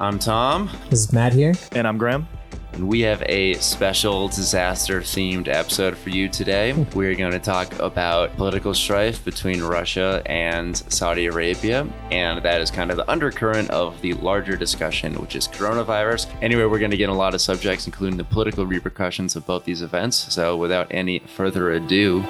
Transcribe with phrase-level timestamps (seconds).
[0.00, 1.54] I'm Tom, This is Matt here.
[1.72, 2.26] And I'm Graham.
[2.72, 6.72] and we have a special disaster themed episode for you today.
[6.72, 6.98] Hmm.
[6.98, 12.70] We're going to talk about political strife between Russia and Saudi Arabia, and that is
[12.72, 16.26] kind of the undercurrent of the larger discussion, which is coronavirus.
[16.42, 19.64] Anyway, we're going to get a lot of subjects, including the political repercussions of both
[19.64, 20.16] these events.
[20.34, 22.24] So, without any further ado,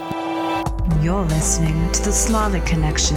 [1.00, 3.16] You're listening to the Slavic Connection,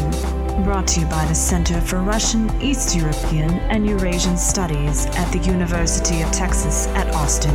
[0.63, 5.37] brought to you by the Center for Russian, East European, and Eurasian Studies at the
[5.39, 7.53] University of Texas at Austin.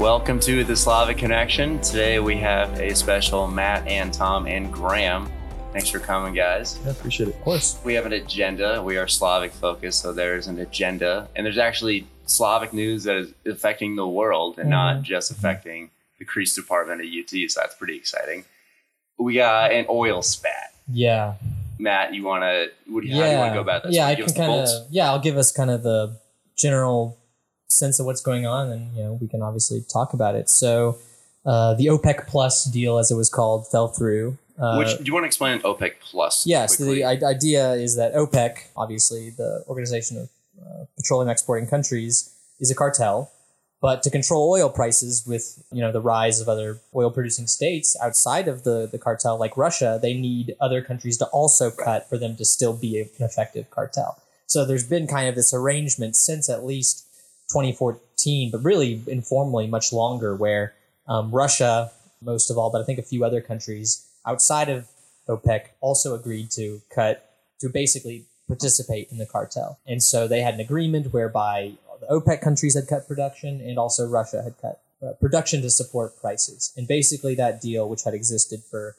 [0.00, 1.80] Welcome to the Slavic Connection.
[1.80, 5.30] Today we have a special Matt and Tom and Graham.
[5.72, 6.78] Thanks for coming, guys.
[6.84, 7.36] I appreciate it.
[7.36, 7.80] Of course.
[7.84, 8.82] We have an agenda.
[8.82, 13.32] We are Slavic focused, so there's an agenda, and there's actually Slavic news that is
[13.46, 15.04] affecting the world and not mm-hmm.
[15.04, 17.50] just affecting the CREEES department at UT.
[17.50, 18.44] So that's pretty exciting.
[19.18, 20.74] We got an oil spat.
[20.90, 21.34] Yeah.
[21.78, 22.70] Matt, you want to?
[22.92, 23.20] What do you, yeah.
[23.20, 23.94] how do you want to go about this?
[23.94, 24.68] Yeah, I can kind of.
[24.90, 26.16] Yeah, I'll give us kind of the
[26.56, 27.18] general
[27.68, 30.48] sense of what's going on, and you know we can obviously talk about it.
[30.48, 30.98] So,
[31.44, 34.38] uh, the OPEC Plus deal, as it was called, fell through.
[34.58, 36.46] Uh, Which do you want to explain OPEC Plus?
[36.76, 37.02] quickly?
[37.02, 42.70] the i- idea is that OPEC, obviously the Organization of uh, Petroleum Exporting Countries, is
[42.70, 43.32] a cartel.
[43.84, 47.94] But to control oil prices with you know the rise of other oil producing states
[48.02, 52.16] outside of the, the cartel like Russia, they need other countries to also cut for
[52.16, 54.16] them to still be an effective cartel.
[54.46, 57.04] So there's been kind of this arrangement since at least
[57.50, 60.72] 2014, but really informally much longer, where
[61.06, 64.86] um, Russia, most of all, but I think a few other countries outside of
[65.28, 67.28] OPEC also agreed to cut
[67.60, 69.78] to basically participate in the cartel.
[69.86, 71.74] And so they had an agreement whereby
[72.06, 76.18] the OPEC countries had cut production and also Russia had cut uh, production to support
[76.20, 76.72] prices.
[76.76, 78.96] And basically that deal, which had existed for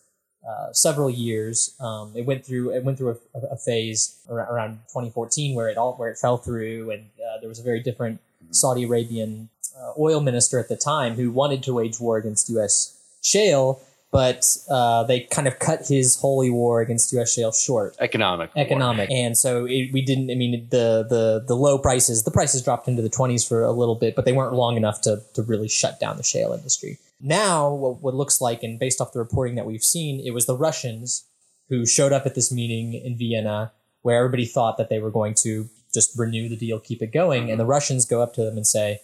[0.47, 4.71] uh, several years, um, it went through it went through a, a phase around, around
[4.89, 8.19] 2014 where it all where it fell through, and uh, there was a very different
[8.51, 12.97] Saudi Arabian uh, oil minister at the time who wanted to wage war against U.S.
[13.23, 17.33] shale, but uh, they kind of cut his holy war against U.S.
[17.33, 18.53] shale short economic.
[18.55, 18.65] war.
[18.65, 22.61] economic and so it, we didn't i mean the the the low prices the prices
[22.61, 25.41] dropped into the 20s for a little bit but they weren't long enough to to
[25.43, 29.19] really shut down the shale industry now what, what looks like and based off the
[29.19, 31.25] reporting that we've seen it was the russians
[31.69, 33.71] who showed up at this meeting in vienna
[34.01, 37.49] where everybody thought that they were going to just renew the deal keep it going
[37.49, 38.99] and the russians go up to them and say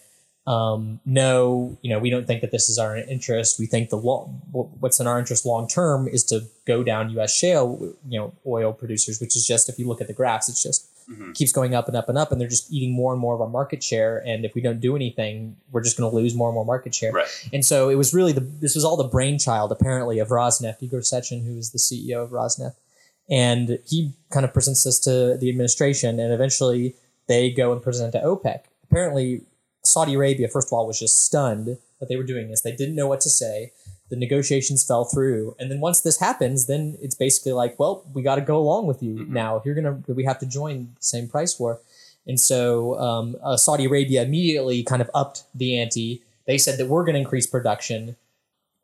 [0.47, 3.59] um, no, you know, we don't think that this is our interest.
[3.59, 7.33] We think the long, what's in our interest long term is to go down U.S.
[7.33, 10.63] shale, you know, oil producers, which is just if you look at the graphs, it's
[10.63, 11.33] just Mhm.
[11.35, 13.41] keeps going up and up and up, and they're just eating more and more of
[13.41, 14.19] our market share.
[14.25, 16.93] And if we don't do anything, we're just going to lose more and more market
[16.95, 17.11] share.
[17.11, 17.27] Right.
[17.51, 21.01] And so it was really the this was all the brainchild apparently of Rosneft, Igor
[21.01, 22.75] Sechin, who is the CEO of Rosneft,
[23.29, 26.95] and he kind of presents this to the administration, and eventually
[27.27, 28.61] they go and present it to OPEC.
[28.89, 29.41] Apparently,
[29.83, 32.61] Saudi Arabia, first of all, was just stunned that they were doing this.
[32.61, 33.71] They didn't know what to say.
[34.09, 38.21] The negotiations fell through, and then once this happens, then it's basically like, well, we
[38.21, 39.29] got to go along with you Mhm.
[39.29, 39.55] now.
[39.55, 41.79] If you're gonna, we have to join the same price war.
[42.27, 46.21] And so um, uh, Saudi Arabia immediately kind of upped the ante.
[46.45, 48.15] They said that we're going to increase production.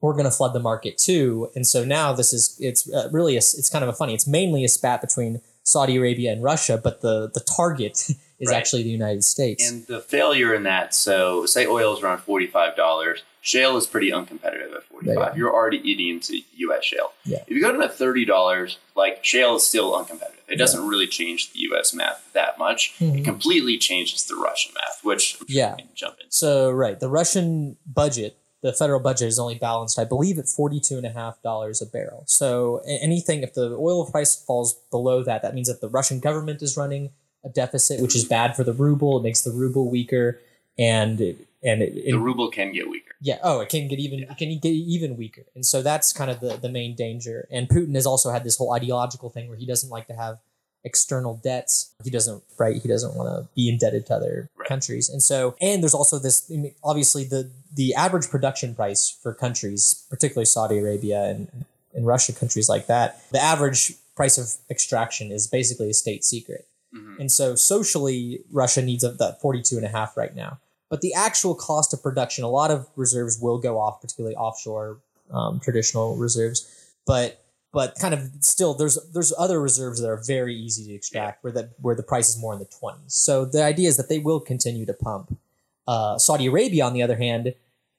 [0.01, 1.49] We're going to flood the market too.
[1.55, 4.13] And so now this is it's uh, really a, it's kind of a funny.
[4.15, 8.09] It's mainly a spat between Saudi Arabia and Russia, but the the target
[8.39, 8.57] is Right.
[8.57, 9.67] actually the United States.
[9.69, 13.23] And the failure in that, so say oil is around forty-five dollars.
[13.41, 15.15] Shale is pretty uncompetitive at forty-five.
[15.33, 15.35] Yeah.
[15.35, 16.83] You're already eating into U.S.
[16.85, 17.13] shale.
[17.23, 17.39] Yeah.
[17.47, 20.33] If you go to thirty dollars, like shale is still uncompetitive.
[20.49, 21.93] It doesn't really change the U.S.
[21.93, 22.93] math that much.
[22.99, 23.19] Mhm.
[23.19, 25.75] It completely changes the Russian math, which Yeah.
[25.95, 26.25] jump in.
[26.29, 30.97] So right, the Russian budget, the federal budget is only balanced, I believe, at forty-two
[30.97, 32.23] and a half dollars a barrel.
[32.27, 36.61] So anything if the oil price falls below that, that means that the Russian government
[36.61, 37.11] is running
[37.43, 39.17] a deficit, which is bad for the ruble.
[39.17, 40.39] It makes the ruble weaker,
[40.77, 43.15] and it, and it, it- The ruble can get weaker.
[43.21, 46.29] yeah, oh, it can get even it can get even weaker, and so that's kind
[46.31, 47.47] of the the main danger.
[47.51, 50.39] And Putin has also had this whole ideological thing where he doesn't like to have
[50.83, 51.91] external debts.
[52.03, 52.81] He doesn't right.
[52.81, 54.67] He doesn't want to be indebted to other Right.
[54.67, 56.49] countries, and so and there's also this.
[56.51, 61.47] I mean, obviously, the the average production price for countries, particularly Saudi Arabia and
[61.93, 66.67] and Russia, countries like that, the average price of extraction is basically a state secret.
[66.95, 67.19] Mhm.
[67.19, 70.59] And so socially, Russia needs of that 42 and a half right now.
[70.89, 74.99] But the actual cost of production, a lot of reserves will go off, particularly offshore
[75.31, 76.65] um, traditional reserves.
[77.05, 77.43] But
[77.73, 81.51] but kind of still, there's there's other reserves that are very easy to extract where
[81.53, 83.11] that where the price is more in the 20s.
[83.11, 85.37] So the idea is that they will continue to pump.
[85.85, 87.53] Uh, Saudi Arabia, on the other hand,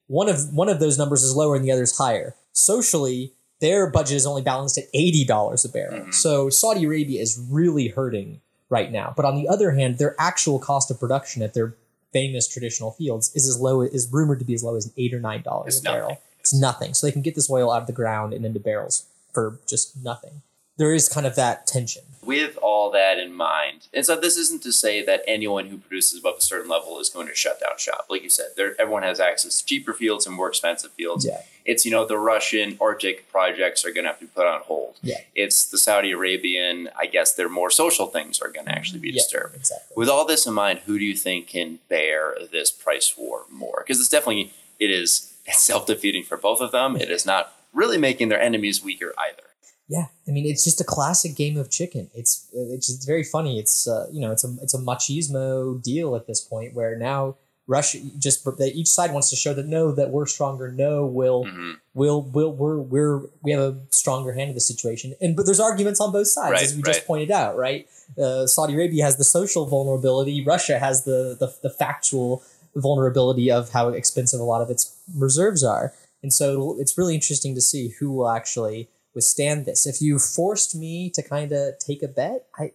[0.06, 2.35] one of one of those numbers is lower and the other is higher.
[2.52, 6.06] Socially, their budget is only balanced at eighty dollars a barrel.
[6.06, 6.14] Mhm.
[6.14, 9.12] So Saudi Arabia is really hurting right now.
[9.16, 11.74] But on the other hand, their actual cost of production at their
[12.12, 15.20] famous traditional fields is as low is rumored to be as low as eight or
[15.20, 16.22] nine dollars a barrel.
[16.40, 16.94] It's nothing.
[16.94, 20.02] So they can get this oil out of the ground and into barrels for just
[20.02, 20.42] nothing.
[20.78, 22.02] There is kind of that tension.
[22.24, 26.18] With all that in mind, and so this isn't to say that anyone who produces
[26.18, 28.06] above a certain level is going to shut down shop.
[28.10, 31.24] Like you said, there, everyone has access to cheaper fields and more expensive fields.
[31.26, 31.42] Yeah.
[31.64, 34.62] It's, you know, the Russian Arctic projects are going to have to be put on
[34.62, 34.96] hold.
[35.02, 35.18] Yeah.
[35.34, 39.08] It's the Saudi Arabian, I guess their more social things are going to actually be
[39.10, 39.56] Yeah, disturbed.
[39.56, 39.94] Exactly.
[39.94, 43.84] With all this in mind, who do you think can bear this price war more?
[43.86, 46.96] Because it's definitely, it is self-defeating for both of them.
[46.96, 49.42] It is not really making their enemies weaker either.
[49.88, 52.11] Yeah, I mean it's just a classic game of chicken.
[52.14, 53.58] It's it's just very funny.
[53.58, 57.37] It's uh, you know it's a it's a machismo deal at this point where now
[57.67, 60.70] Russia just that each side wants to show that no that we're stronger.
[60.70, 65.14] No, we'll hmm we'll we'll we're we're we have a stronger hand in the situation.
[65.20, 67.56] And but there's arguments on both sides Right, as we just pointed out.
[67.56, 67.88] Right,
[68.19, 70.44] uh, Saudi Arabia has the social vulnerability.
[70.44, 72.43] Russia has the the, the factual
[72.76, 75.93] vulnerability of how expensive a lot of its reserves are.
[76.23, 79.87] And so it'll- it's really interesting to see who will actually withstand this.
[79.87, 82.72] If you forced me to kind of take a bet, I,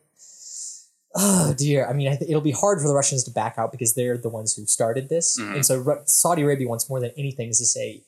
[1.15, 3.71] oh dear, I mean, I th- it'll be hard for the Russians to back out
[3.71, 5.37] because they're the ones who started this.
[5.39, 5.55] Mhm.
[5.55, 8.03] And so Ru- Saudi Arabia wants more than anything is to say,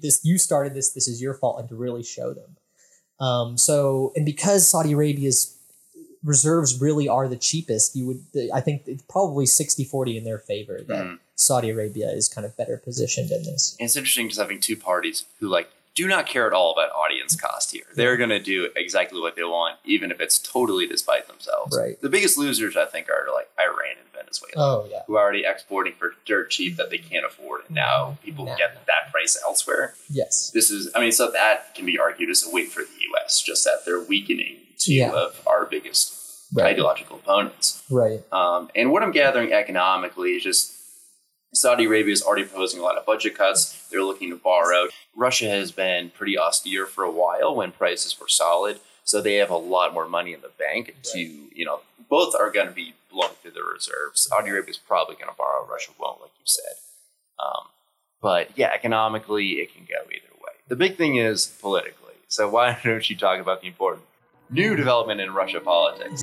[0.00, 2.56] this you started this, this is your fault, and to really show them.
[3.18, 5.56] Um, so, and because Saudi Arabia's
[6.22, 8.24] reserves really are the cheapest, you would,
[8.54, 11.18] I think it's probably 60 40 in their favor that Mhm.
[11.34, 13.74] Saudi Arabia is kind of better positioned in this.
[13.80, 16.90] And it's interesting just having two parties who like do not care at all about
[16.92, 17.84] audience cost here.
[17.94, 21.76] They're going to do exactly what they want, even if it's totally despite themselves.
[21.78, 22.00] Right.
[22.00, 25.02] The biggest losers, I think, are like Iran and Venezuela, Oh, yeah.
[25.06, 28.56] who are already exporting for dirt cheap that they can't afford, and now people No.
[28.56, 29.94] get that price elsewhere.
[30.08, 30.50] Yes.
[30.54, 33.42] This is, I mean, so that can be argued as a win for the U.S.
[33.42, 35.12] Just that they're weakening two Yeah.
[35.12, 36.18] of our biggest
[36.54, 36.66] Right.
[36.72, 37.82] ideological opponents.
[37.90, 38.20] Right.
[38.32, 40.72] Um, and what I'm gathering economically is just
[41.54, 43.76] Saudi Arabia is already proposing a lot of budget cuts.
[43.92, 44.88] They're looking to borrow.
[45.14, 48.80] Russia has been pretty austere for a while when prices were solid.
[49.04, 52.50] So they have a lot more money in the bank to, you know, both are
[52.50, 54.28] going to be blowing through their reserves.
[54.28, 55.66] Saudi Arabia is probably going to borrow.
[55.66, 56.74] Russia won't, like you said.
[57.38, 57.66] Um,
[58.20, 60.52] but yeah, economically, it can go either way.
[60.68, 62.14] The big thing is politically.
[62.28, 64.04] So why don't you talk about the important
[64.50, 66.22] new development in Russia politics?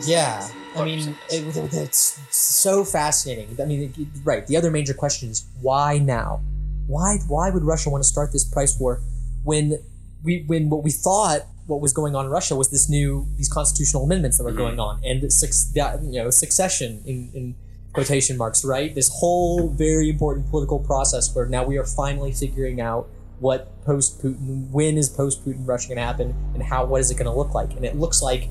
[0.00, 3.56] Yeah, I mean, it, it's so fascinating.
[3.60, 4.46] I mean, it- right.
[4.46, 6.40] The other major question is why now?
[6.86, 9.00] Why why would Russia want to start this price war
[9.44, 9.78] when
[10.22, 13.48] we when what we thought what was going on in Russia was this new these
[13.48, 14.56] constitutional amendments that were Mhm.
[14.56, 17.54] going on and the suc- that, you know succession in, in
[17.92, 22.80] quotation marks right this whole very important political process where now we are finally figuring
[22.80, 23.08] out
[23.38, 27.10] what post Putin when is post Putin Russia going to happen and how what is
[27.10, 28.48] it going to look like and it looks like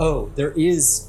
[0.00, 1.06] oh, there is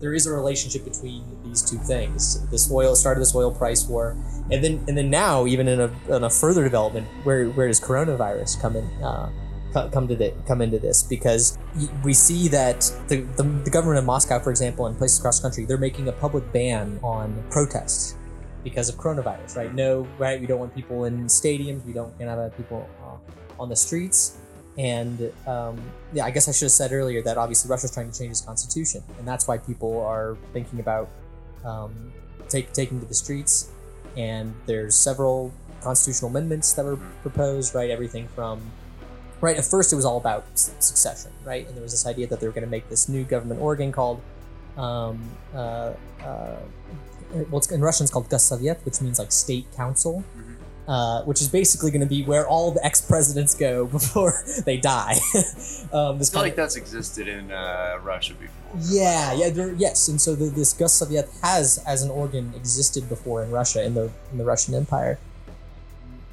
[0.00, 2.46] there is a relationship between these two things.
[2.50, 4.14] This oil started this oil price war,
[4.50, 7.80] and then and then now even in a, in a further development, where where does
[7.80, 8.84] coronavirus come in?
[9.02, 9.30] Uh,
[9.92, 11.58] come to the, come into this because
[12.02, 15.42] we see that the, the, the government of Moscow, for example, and places across the
[15.42, 18.16] country, they're making a public ban on protests
[18.64, 19.56] because of coronavirus.
[19.56, 19.74] Right?
[19.74, 20.40] No, right?
[20.40, 21.84] We don't want people in stadiums.
[21.84, 24.38] We don't want to have people uh, on the streets.
[24.78, 25.80] And um,
[26.12, 28.40] yeah, I guess I should have said earlier that obviously Russia's trying to change its
[28.42, 31.08] constitution, and that's why people are thinking about
[31.64, 32.12] um,
[32.48, 33.70] take, taking to the streets.
[34.16, 37.90] And there's several constitutional amendments that were proposed, right?
[37.90, 38.60] Everything from
[39.40, 41.66] right at first it was all about succession, right?
[41.66, 43.92] And there was this idea that they were going to make this new government organ
[43.92, 44.20] called,
[44.76, 45.22] um,
[45.54, 46.56] uh, uh,
[47.50, 50.24] well, in Russian it's called Gossovet, which means like state council
[50.88, 54.76] uh, which is basically going to be where all the ex presidents go before they
[54.76, 55.14] die.
[55.92, 58.80] um, this I feel like that's existed in uh, Russia before.
[58.80, 63.42] yeah, yeah, there, yes, and so the, this Gossovet has, as an organ, existed before
[63.42, 65.18] in Russia in the in the Russian Empire,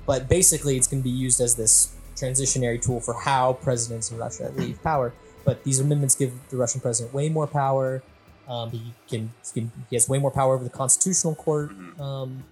[0.05, 4.17] but basically it's going to be used as this transitionary tool for how presidents in
[4.17, 5.13] Russia leave power.
[5.45, 8.01] But these amendments give the Russian president way more power.
[8.47, 11.99] Um, he can, he can he has way more power over the constitutional court, Mhm.
[11.99, 12.43] um,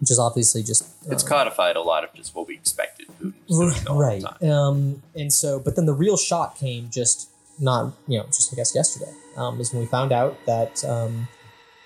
[0.00, 3.34] which is obviously just It's uh, codified a lot of just what we expected Putin
[3.48, 7.28] was doing the whole right um and so but then the real shock came just
[7.58, 11.28] not you know just i guess yesterday um is when we found out that um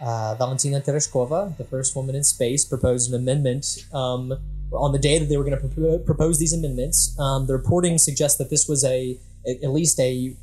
[0.01, 4.35] uh, Valentina Tereshkova, the first woman in space, proposed an amendment um,
[4.73, 7.19] on the day that they were going to pro- propose these amendments.
[7.19, 9.17] Um, the reporting suggests that this was a
[9.47, 10.35] at least a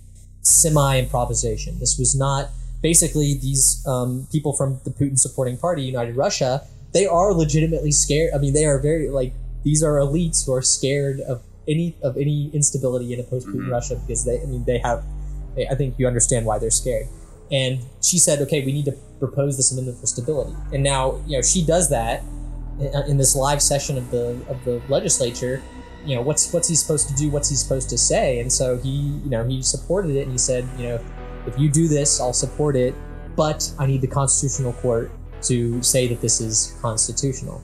[0.42, 1.80] semi improvisation.
[1.80, 2.50] This was not
[2.82, 6.66] basically these um, people from the Putin supporting party, United Russia.
[6.94, 8.34] They are legitimately scared.
[8.34, 9.34] I mean, they are very like
[9.64, 13.68] these are elites who are scared of any of any instability in a post Putin
[13.68, 13.72] Mhm.
[13.72, 15.04] Russia because they I mean they have
[15.56, 17.08] they, I think you understand why they're scared.
[17.52, 20.54] And she said, okay, we need to propose this amendment for stability.
[20.74, 22.24] And now you know she does that
[22.80, 25.62] in, in this live session of the of the legislature.
[26.06, 27.30] You know what's what's he supposed to do?
[27.30, 28.40] What's he supposed to say?
[28.40, 31.00] And so he you know he supported it and he said you know
[31.48, 32.94] if you do this, I'll support it,
[33.36, 35.12] but I need the constitutional court
[35.44, 37.62] to say that this is constitutional.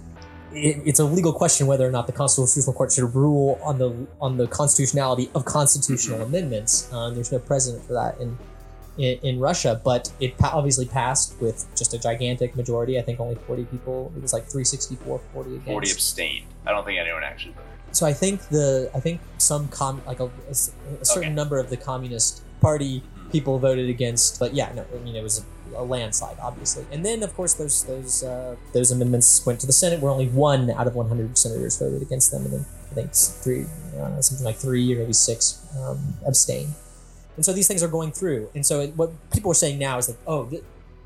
[0.53, 4.07] It, it's a legal question whether or not the constitutional court should rule on the
[4.21, 6.91] on the constitutionality of constitutional amendments.
[6.93, 8.37] Um, there's no precedent for that in
[8.97, 12.97] in, in Russia, but it pa- obviously passed with just a gigantic majority.
[12.97, 14.11] I think only 40 people.
[14.15, 15.67] It was like 364, 40 against.
[15.67, 16.45] 40 abstained.
[16.65, 17.67] I don't think anyone actually voted.
[17.91, 20.83] So I think the I think some com like a certain
[21.17, 21.29] Okay.
[21.29, 25.43] number of the Communist Party people voted against, but yeah, no, I mean it was
[25.75, 26.85] a, landslide, obviously.
[26.91, 30.27] And then of course those those uh, those amendments went to the Senate, where only
[30.27, 33.65] one out of 100 senators voted against them, and then I think three,
[33.97, 36.73] know, something like three or maybe six um, abstained.
[37.35, 38.49] And so these things are going through.
[38.55, 40.63] And so it, what people are saying now is that oh, th-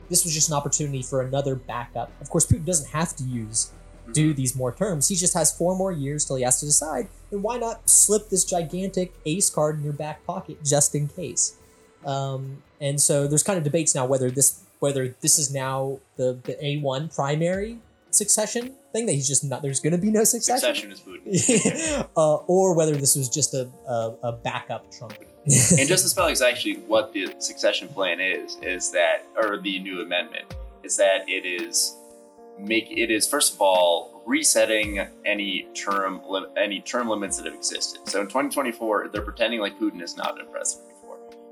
[0.10, 2.12] this was just an opportunity for another backup.
[2.22, 3.72] Of course, Putin doesn't have to use
[4.14, 5.08] do these more terms.
[5.08, 7.08] He just has four more years till he has to decide.
[7.32, 11.56] And why not slip this gigantic ace card in your back pocket just in case?
[12.06, 16.40] Um, and so there's kind of debates now whether this whether this is now the
[16.44, 17.80] the A one primary
[18.10, 22.08] succession thing that he's just not there's going to be no succession, Succession is Putin.
[22.18, 25.14] uh, or whether this was just a a, a backup Trump.
[25.46, 30.02] and just to spell exactly what the succession plan is, is that, or the new
[30.02, 30.46] amendment,
[30.84, 31.96] is that it is
[32.60, 36.22] make it is first of all resetting any term
[36.58, 38.02] any term limits that have existed.
[38.08, 40.91] So in 2024, they're pretending like Putin is not been president.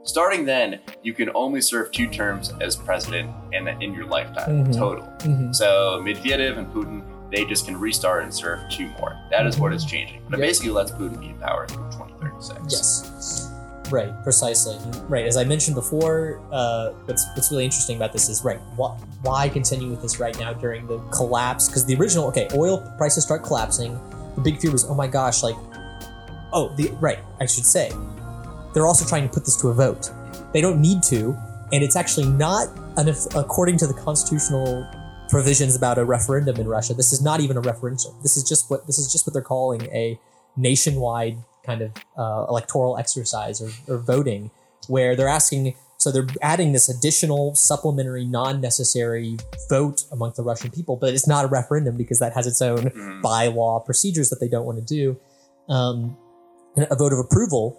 [0.03, 4.75] Starting then, you can only serve two terms as president and in your lifetime Mhm.
[4.77, 5.03] total.
[5.19, 5.53] Mhm.
[5.53, 9.15] So Medvedev and Putin, they just can restart and serve two more.
[9.29, 10.21] That is what is changing.
[10.29, 10.49] But it Yep.
[10.49, 12.59] basically lets Putin be in power through 2036.
[12.69, 13.51] Yes.
[13.91, 14.77] Right, precisely.
[15.07, 18.59] Right, as I mentioned before, uh, what's what's really interesting about this is right.
[18.75, 21.67] Why, why continue with this right now during the collapse?
[21.67, 23.99] Because the original, okay, oil prices start collapsing.
[24.35, 25.55] The big fear was, oh my gosh, like,
[26.53, 27.19] oh, the right.
[27.41, 27.91] I should say,
[28.73, 30.11] they're also trying to put this to a vote.
[30.53, 31.37] They don't need to,
[31.71, 34.87] and it's actually not an, according to the constitutional
[35.29, 36.93] provisions about a referendum in Russia.
[36.93, 38.13] This is not even a referendum.
[38.23, 40.19] This is just what this is just what they're calling a
[40.57, 44.49] nationwide kind of uh, electoral exercise or, or voting,
[44.87, 45.75] where they're asking.
[45.97, 49.37] So they're adding this additional supplementary, non-necessary
[49.69, 52.85] vote among the Russian people, but it's not a referendum because that has its own
[52.89, 53.21] Mhm.
[53.21, 55.17] bylaw procedures that they don't want to do.
[55.67, 56.17] Um,
[56.77, 57.77] a vote of approval,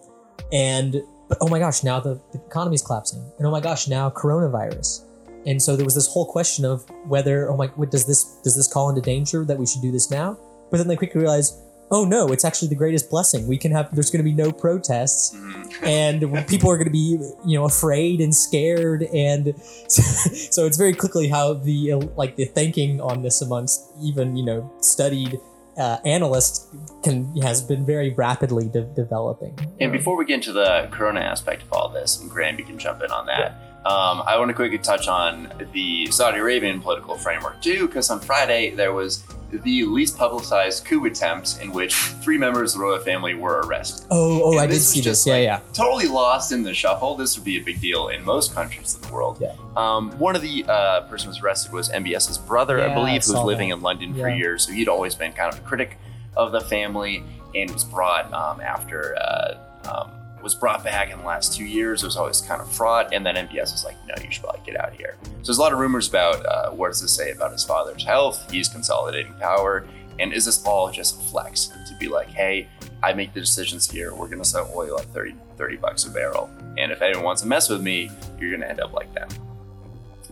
[0.53, 4.11] and but oh my gosh, now the, the economy's collapsing, and oh my gosh, now
[4.11, 5.05] coronavirus.
[5.47, 8.57] And so there was this whole question of whether, oh my, what does this does
[8.57, 10.37] this call into danger that we should do this now?
[10.71, 11.57] But then they quickly realized,
[11.93, 13.47] oh no, it's actually the greatest blessing.
[13.47, 15.83] We can have there's going to be no protests, Mhm.
[15.83, 19.55] and people are going to be you know afraid and scared, and
[19.89, 24.71] so it's very quickly how the like the thinking on this amongst even you know
[24.81, 25.39] studied
[25.81, 26.69] uh, analysts
[27.03, 29.59] can has been very rapidly de- developing.
[29.81, 32.79] And before we get into the corona aspect of all this, and Graham, you can
[32.79, 33.70] jump in on that.
[33.87, 38.21] Um, I want to quickly touch on the Saudi Arabian political framework too, because on
[38.21, 43.01] Friday there was the least publicized coup attempt in which three members of the royal
[43.01, 44.07] family were arrested.
[44.11, 45.27] oh, oh, And I did see just this.
[45.27, 45.73] Yeah, like yeah.
[45.73, 47.17] Totally lost in the shuffle.
[47.17, 49.39] This would be a big deal in most countries in the world.
[49.41, 49.55] Yeah.
[49.77, 53.25] Um, one of the uh, person who was arrested was MBS's brother, Yeah, I believe,
[53.25, 53.77] who was living that.
[53.77, 54.67] in London for years.
[54.67, 55.99] So he'd always been kind of a critic
[56.37, 57.25] of the family,
[57.57, 62.03] and was brought um, after uh, um, was brought back in the last two years.
[62.03, 63.13] It was always kind of fraught.
[63.13, 65.59] and then MBS was like, "No, you should probably get out of here." So there's
[65.59, 68.51] a lot of rumors about uh, what does this say about his father's health?
[68.51, 69.87] He's consolidating power,
[70.19, 72.69] and is this all just a flex to be like, "Hey,
[73.03, 74.15] I make the decisions here.
[74.15, 76.51] We're going to sell oil at 30, 30 bucks a barrel.
[76.77, 79.29] And if anyone wants to mess with me, you're going to end up like them.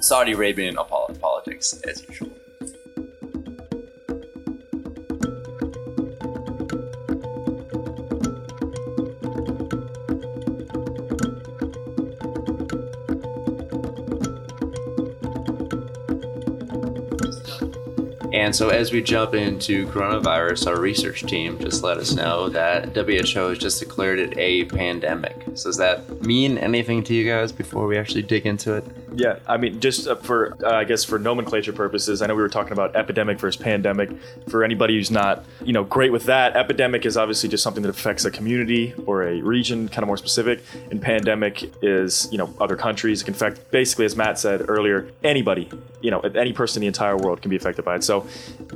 [0.00, 2.30] Saudi Arabian politics, as usual.
[18.38, 22.94] And so, as we jump into coronavirus, our research team just let us know that
[22.94, 25.42] WHO has just declared it a pandemic.
[25.54, 28.84] So, does that mean anything to you guys before we actually dig into it?
[29.18, 32.40] Yeah, I mean, just uh, for uh, I guess for nomenclature purposes, I know we
[32.40, 34.10] were talking about epidemic versus pandemic.
[34.48, 37.88] For anybody who's not, you know, great with that, epidemic is obviously just something that
[37.88, 40.62] affects a community or a region, kind of more specific.
[40.92, 43.22] And pandemic is, you know, other countries.
[43.22, 45.68] It can affect basically, as Matt said earlier, anybody.
[46.00, 48.04] You know, any person in the entire world can be affected by it.
[48.04, 48.24] So,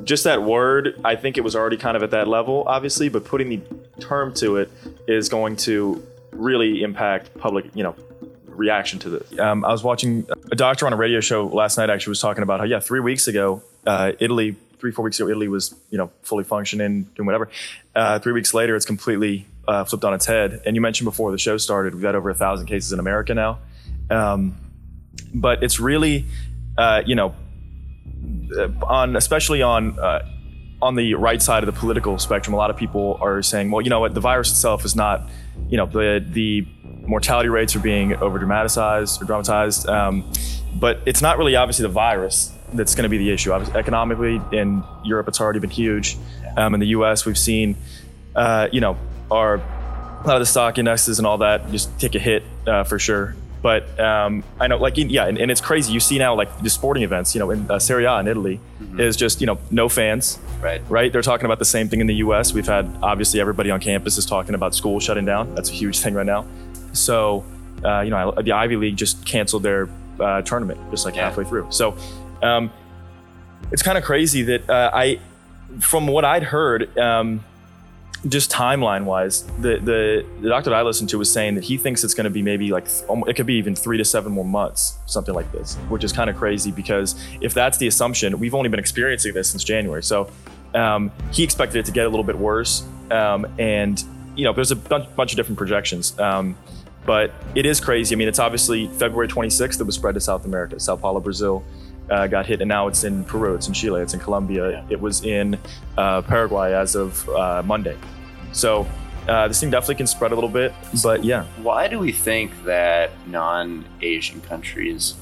[0.02, 3.24] just that word, I think it was already kind of at that level, obviously, but
[3.24, 3.60] putting the
[4.00, 4.72] term to it
[5.06, 7.94] is going to really impact public, you know,
[8.56, 9.38] reaction to this.
[9.38, 11.90] Um, I was watching a doctor on a radio show last night.
[11.90, 15.28] Actually, was talking about how yeah, three weeks ago, uh, Italy, three four weeks ago,
[15.28, 17.48] Italy was you know fully functioning, doing whatever.
[17.94, 20.62] Uh, three weeks later, it's completely uh, flipped on its head.
[20.66, 23.34] And you mentioned before the show started, we've got over a thousand cases in America
[23.34, 23.58] now.
[24.10, 24.56] Um,
[25.34, 26.26] but it's really,
[26.76, 27.34] uh, you know,
[28.56, 30.28] uh, on especially on uh,
[30.80, 33.80] on the right side of the political spectrum, a lot of people are saying, well,
[33.80, 35.28] you know what, the virus itself is not,
[35.68, 36.66] you know, the the
[37.06, 40.30] mortality rates are being over dramatized or dramatized, um,
[40.74, 43.52] but it's not really obviously the virus that's going to be the issue.
[43.52, 46.16] Obviously, economically, in Europe, it's already been huge.
[46.56, 47.76] Um, in the U.S., we've seen,
[48.34, 48.96] uh, you know,
[49.30, 49.54] our
[50.24, 52.98] a lot of the stock indexes and all that just take a hit uh, for
[52.98, 53.34] sure.
[53.60, 55.92] But um, I know, like, yeah, and, and, it's crazy.
[55.92, 58.58] You see now, like, the sporting events, you know, in uh, Serie A in Italy
[58.80, 58.98] mm-hmm.
[58.98, 60.40] is just, you know, no fans.
[60.60, 60.82] Right.
[60.88, 61.12] Right.
[61.12, 62.52] They're talking about the same thing in the U.S.
[62.52, 65.54] We've had, obviously, everybody on campus is talking about school shutting down.
[65.54, 66.44] That's a huge thing right now.
[66.92, 67.44] So,
[67.84, 69.88] uh, you know, the Ivy League just canceled their
[70.20, 71.28] uh, tournament just like yeah.
[71.28, 71.66] halfway through.
[71.70, 71.96] So,
[72.42, 72.70] um,
[73.70, 75.20] it's kind of crazy that uh, I,
[75.80, 77.44] from what I'd heard, um,
[78.28, 81.76] just timeline wise, the, the, the doctor that I listened to was saying that he
[81.76, 82.86] thinks it's going to be maybe like
[83.26, 86.30] it could be even three to seven more months, something like this, which is kind
[86.30, 90.04] of crazy because if that's the assumption, we've only been experiencing this since January.
[90.04, 90.30] So
[90.74, 94.02] um, he expected it to get a little bit worse, um, and
[94.36, 96.18] you know there's a bunch of different projections.
[96.18, 96.56] Um,
[97.04, 98.14] but it is crazy.
[98.14, 101.64] I mean, it's obviously February 26th that was spread to South America, Sao Paulo, Brazil.
[102.10, 104.84] Uh, got hit, and now it's in Peru, it's in Chile, it's in Colombia, yeah.
[104.90, 105.56] it was in
[105.96, 107.96] uh, Paraguay as of uh, Monday.
[108.50, 108.86] So
[109.28, 111.44] uh, this thing definitely can spread a little bit, but yeah.
[111.62, 115.14] Why do we think that non-Asian countries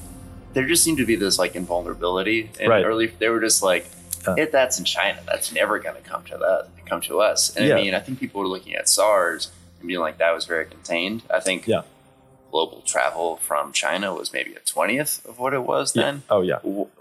[0.53, 2.85] there just seemed to be this like invulnerability and right.
[2.85, 3.87] early they were just like
[4.27, 7.57] uh, if that's in China, that's never going to come to that come to us.
[7.57, 7.77] And yeah.
[7.77, 9.51] I mean, I think people were looking at SARS
[9.87, 11.23] being like that was very contained.
[11.33, 11.83] I think yeah.
[12.51, 16.17] global travel from China was maybe a twentieth of what it was then.
[16.17, 16.21] Yeah.
[16.31, 16.59] Oh yeah.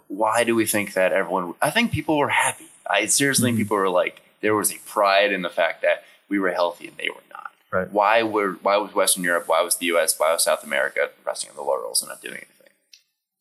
[0.08, 1.54] Why do we think that everyone?
[1.62, 2.66] I think people were happy.
[2.90, 3.58] I seriously mm-hmm.
[3.58, 6.88] think people were like there was a pride in the fact that we were healthy
[6.88, 7.52] and they were not.
[7.72, 7.92] Right.
[7.92, 11.52] Why were why was Western Europe, why was the US, why was South America resting
[11.52, 12.56] on the laurels and not doing anything?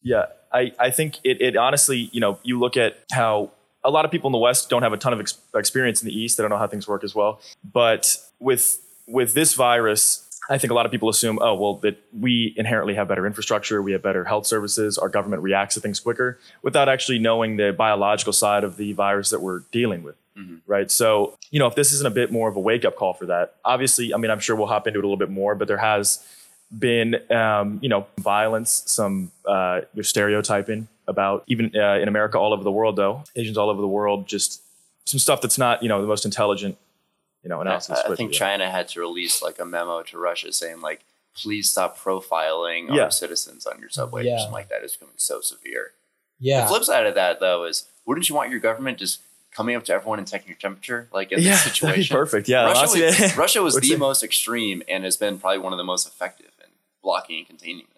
[0.02, 3.50] Yeah, I, I think it, it honestly, you know, you look at how
[3.84, 6.08] a lot of people in the West don't have a ton of ex- experience in
[6.08, 6.36] the East.
[6.36, 7.40] They don't know how things work as well.
[7.64, 11.98] But with with this virus, I think a lot of people assume, oh, well, that
[12.18, 16.00] we inherently have better infrastructure, we have better health services, our government reacts to things
[16.00, 20.16] quicker, without actually knowing the biological side of the virus that we're dealing with.
[20.38, 20.56] Mm-hmm.
[20.66, 20.90] Right.
[20.90, 23.26] So, you know, if this isn't a bit more of a wake up call for
[23.26, 25.66] that, obviously, I mean, I'm sure we'll hop into it a little bit more, but
[25.66, 26.24] there has
[26.76, 32.62] been, um, you know, violence, some uh, stereotyping about even uh, in America, all over
[32.62, 34.62] the world, though, Asians all over the world, just
[35.06, 36.76] some stuff that's not, you know, the most intelligent,
[37.48, 37.98] you know, analysis.
[38.04, 41.00] I, I think China had to release like a memo to Russia saying like,
[41.34, 43.04] please stop profiling yeah.
[43.04, 44.34] our citizens on your subway yeah.
[44.34, 44.82] or something like that.
[44.82, 45.92] It's becoming so severe.
[46.38, 46.62] Yeah.
[46.62, 49.84] The flip side of that, though, is wouldn't you want your government just coming up
[49.86, 52.14] to everyone and taking your temperature, like in yeah, this situation.
[52.14, 52.48] perfect.
[52.48, 55.84] Yeah, Russia was, Russia was the most extreme and has been probably one of the
[55.84, 56.70] most effective in
[57.02, 57.97] blocking and containing this.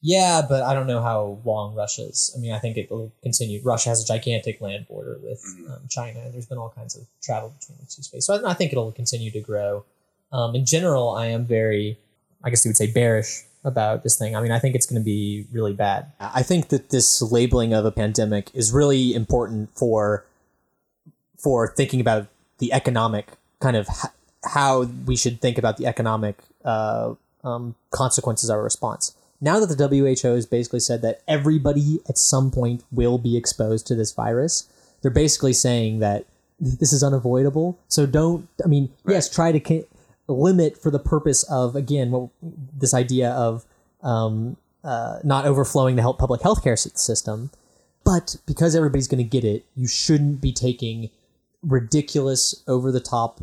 [0.00, 2.32] Yeah, but I don't know how long Russia's.
[2.36, 3.60] I mean, I think it will continue.
[3.64, 5.72] Russia has a gigantic land border with mm-hmm.
[5.72, 8.26] um, China, and there's been all kinds of travel between the two spaces.
[8.26, 9.84] So I, I think it'll continue to grow.
[10.32, 11.98] Um, in general, I am very,
[12.44, 14.36] I guess you would say, bearish about this thing.
[14.36, 16.12] I mean, I think it's going to be really bad.
[16.20, 20.24] I think that this labeling of a pandemic is really important for
[21.36, 22.26] for thinking about
[22.58, 23.28] the economic
[23.60, 24.10] kind of h-
[24.44, 29.14] how we should think about the economic uh, um, consequences of our response.
[29.40, 33.86] Now that the WHO has basically said that everybody at some point will be exposed
[33.86, 34.68] to this virus,
[35.02, 36.26] they're basically saying that
[36.60, 37.78] this is unavoidable.
[37.86, 39.14] So don't, I mean, right.
[39.14, 39.86] yes, try to ca-
[40.26, 43.64] limit for the purpose of, again, what, this idea of
[44.02, 47.50] um, uh, not overflowing the health, public healthcare system.
[48.04, 51.10] But because everybody's going to get it, you shouldn't be taking
[51.62, 53.40] ridiculous, over the top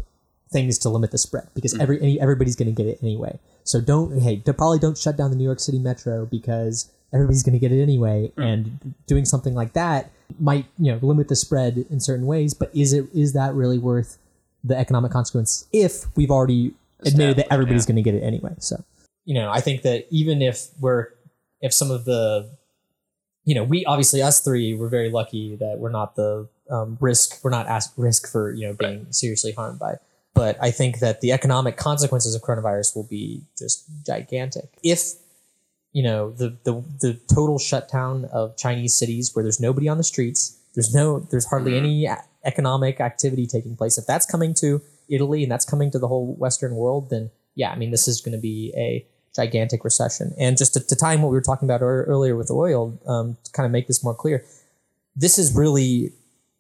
[0.52, 1.82] things to limit the spread because mm.
[1.82, 3.38] every everybody's going to get it anyway.
[3.66, 7.54] So don't hey, probably don't shut down the New York City Metro because everybody's going
[7.54, 8.32] to get it anyway.
[8.38, 8.54] Mm.
[8.54, 12.54] And doing something like that might you know limit the spread in certain ways.
[12.54, 14.18] But is it is that really worth
[14.64, 17.94] the economic consequence if we've already admitted that everybody's yeah.
[17.94, 18.56] going to get it anyway?
[18.60, 18.84] So
[19.26, 21.08] you know, I think that even if we're
[21.62, 22.50] if some of the
[23.46, 27.44] you know, we obviously us three we're very lucky that we're not the um, risk.
[27.44, 29.16] We're not at risk for you know being right.
[29.16, 29.96] seriously harmed by.
[30.36, 34.70] But I think that the economic consequences of coronavirus will be just gigantic.
[34.84, 35.14] If
[35.94, 40.04] you know the the the total shutdown of Chinese cities where there's nobody on the
[40.04, 41.86] streets, there's no there's hardly mm-hmm.
[41.86, 42.10] any
[42.44, 43.98] economic activity taking place.
[43.98, 47.72] If that's coming to Italy and that's coming to the whole Western world, then yeah,
[47.72, 50.34] I mean, this is going to be a gigantic recession.
[50.38, 53.38] And just to, to tie in what we were talking about earlier with oil, um,
[53.44, 54.44] to kind of make this more clear,
[55.16, 56.12] this is really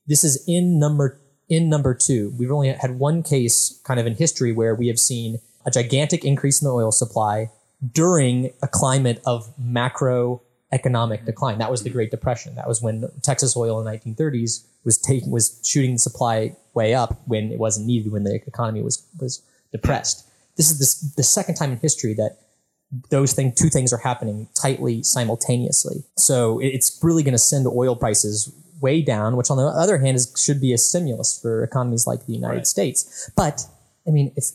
[0.07, 2.33] this is in number in number two.
[2.37, 6.23] We've only had one case kind of in history where we have seen a gigantic
[6.23, 7.49] increase in the oil supply
[7.91, 11.57] during a climate of macroeconomic decline.
[11.57, 12.55] That was the Great Depression.
[12.55, 16.93] That was when Texas oil in the 1930s was taking was shooting the supply way
[16.93, 20.27] up when it wasn't needed when the economy was was depressed.
[20.57, 22.37] This is the second time in history that
[23.09, 26.03] those thing two things are happening tightly simultaneously.
[26.17, 30.15] So it's really going to send oil prices way down, which on the other hand
[30.15, 32.67] is should be a stimulus for economies like the United right.
[32.67, 33.29] States.
[33.35, 33.65] But
[34.07, 34.45] I mean, if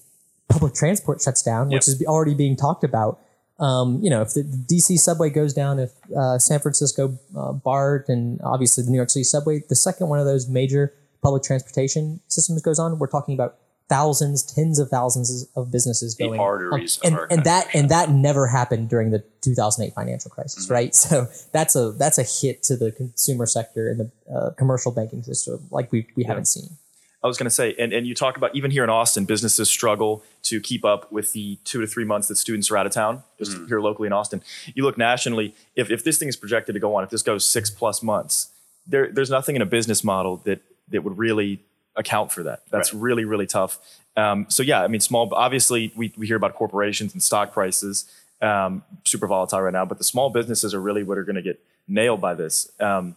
[0.49, 1.79] public transport shuts down, yep.
[1.79, 3.21] which is already being talked about,
[3.59, 8.09] um, you know, if the, DC subway goes down, if uh, San Francisco uh, BART
[8.09, 12.21] and obviously the New York City subway, the second one of those major public transportation
[12.29, 13.57] systems goes on, we're talking about
[13.91, 16.41] thousands, tens of thousands of businesses the going.
[16.41, 20.73] arteries um, and, and that and that never happened during the 2008 financial crisis, mm-hmm.
[20.73, 20.95] right?
[21.11, 25.23] So that's a that's a hit to the consumer sector and the uh, commercial banking
[25.23, 26.29] system like we we yeah.
[26.29, 26.77] haven't seen.
[27.23, 29.69] I was going to say, and, and you talk about even here in Austin, businesses
[29.69, 32.93] struggle to keep up with the two to three months that students are out of
[32.93, 33.69] town, just mm.
[33.69, 34.41] here locally in Austin.
[34.75, 37.45] You look nationally, if, if this thing is projected to go on, if this goes
[37.45, 38.51] six plus months,
[38.87, 41.63] there, there's nothing in a business model that, that would really
[41.97, 42.63] account for that.
[42.71, 43.03] That's right.
[43.03, 43.79] really, really tough.
[44.17, 48.11] Um, so yeah, I mean, small, obviously we, we hear about corporations and stock prices,
[48.43, 51.43] um, super volatile right now, but the small businesses are really what are going to
[51.43, 53.17] get nailed by this um,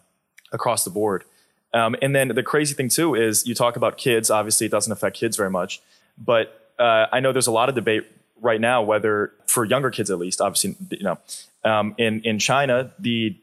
[0.52, 1.24] across the board.
[1.72, 4.30] Um, and then the crazy thing too is you talk about kids.
[4.30, 5.80] Obviously, it doesn't affect kids very much,
[6.16, 8.06] but uh, I know there's a lot of debate
[8.40, 10.40] right now whether for younger kids at least.
[10.40, 11.18] Obviously, you know,
[11.64, 13.36] um, in in China, the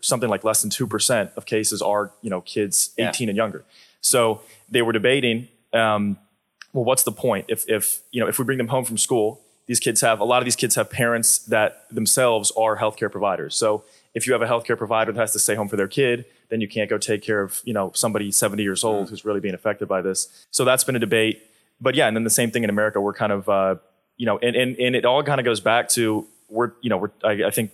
[0.00, 3.30] something like less than two percent of cases are you know kids 18 yeah.
[3.30, 3.64] and younger.
[4.06, 5.48] So they were debating.
[5.72, 6.18] Um,
[6.72, 9.40] well, what's the point if if you know if we bring them home from school?
[9.66, 13.56] These kids have a lot of these kids have parents that themselves are healthcare providers.
[13.56, 13.82] So
[14.14, 16.60] if you have a healthcare provider that has to stay home for their kid, then
[16.60, 19.10] you can't go take care of you know somebody 70 years old mm.
[19.10, 20.46] who's really being affected by this.
[20.50, 21.42] So that's been a debate.
[21.80, 23.00] But yeah, and then the same thing in America.
[23.00, 23.76] We're kind of uh,
[24.16, 26.98] you know, and, and and it all kind of goes back to we're you know
[26.98, 27.72] we're I, I think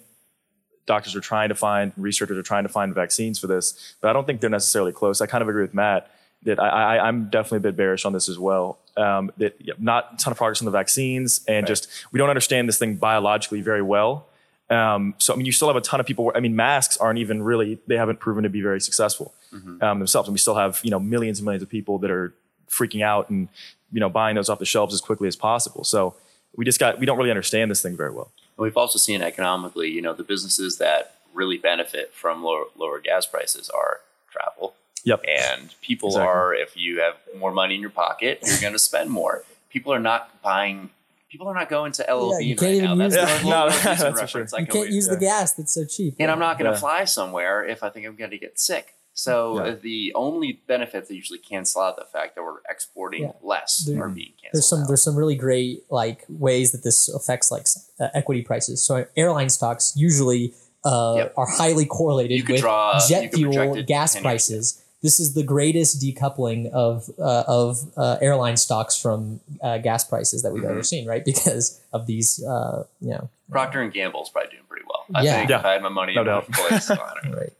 [0.87, 4.12] doctors are trying to find researchers are trying to find vaccines for this, but I
[4.12, 5.21] don't think they're necessarily close.
[5.21, 6.11] I kind of agree with Matt
[6.44, 8.78] that I, I am definitely a bit bearish on this as well.
[8.96, 11.68] Um, that yeah, not a ton of progress on the vaccines, and right.
[11.68, 14.26] just we don't understand this thing biologically very well.
[14.70, 16.24] Um, so I mean, you still have a ton of people.
[16.24, 19.83] Where, I mean, masks aren't even really they haven't proven to be very successful mm-hmm.
[19.83, 22.35] um, themselves, and we still have you know millions and millions of people that are
[22.68, 23.48] freaking out and
[23.92, 25.85] you know buying those off the shelves as quickly as possible.
[25.85, 26.14] So
[26.57, 28.31] we just got we don't really understand this thing very well.
[28.57, 33.26] We've also seen economically, you know, the businesses that really benefit from lower, lower gas
[33.26, 34.00] prices are
[34.31, 34.74] travel.
[35.05, 35.25] Yep.
[35.29, 36.29] And people exactly.
[36.29, 39.45] are, if you have more money in your pocket, you're going to spend more.
[39.71, 40.91] People are not buying
[41.33, 43.05] people are not going to LLB yeah, you can't right even now.
[43.05, 44.47] Use that's, the, no, that's for sure.
[44.61, 45.15] you can't use yeah.
[45.15, 46.15] the gas that's so cheap.
[46.21, 46.81] And I'm not going to yeah.
[46.81, 48.95] fly somewhere if I think I'm going to get sick.
[49.15, 54.03] So the only benefits that usually cancel out the fact that we're exporting less there,
[54.03, 54.51] are being canceled.
[54.53, 54.88] There's some out.
[54.88, 57.67] there's some really great like ways that this affects like
[58.01, 58.83] uh, equity prices.
[58.83, 61.35] So airline stocks usually uh, yep.
[61.37, 67.11] are highly correlated with draw, jet fuel gas prices this is the greatest decoupling of
[67.19, 70.73] uh, of uh, airline stocks from uh, gas prices that we've mm-hmm.
[70.73, 71.25] ever seen, right?
[71.33, 75.05] Because of these, uh, you know, Procter and Gamble's probably doing pretty well.
[75.15, 75.37] I yeah.
[75.37, 75.59] think yeah.
[75.59, 76.49] if I had my money no in doubt.
[76.49, 77.53] one place, right.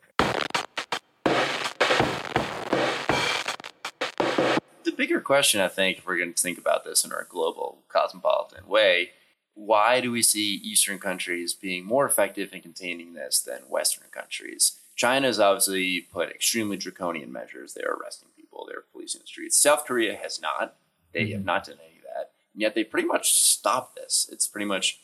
[4.85, 7.79] The bigger question, I think, if we're going to think about this in our global
[7.89, 9.11] cosmopolitan way,
[9.55, 14.79] why do we see Eastern countries being more effective in containing this than Western countries?
[14.95, 17.75] China has obviously put extremely draconian measures.
[17.75, 19.59] They're arresting people, they're policing the streets.
[19.59, 20.77] South Korea has not.
[21.13, 21.33] They mm-hmm.
[21.33, 22.31] have not done any of that.
[22.53, 24.29] And yet they pretty much stopped this.
[24.31, 25.01] It's pretty much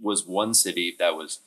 [0.00, 1.40] was one city that was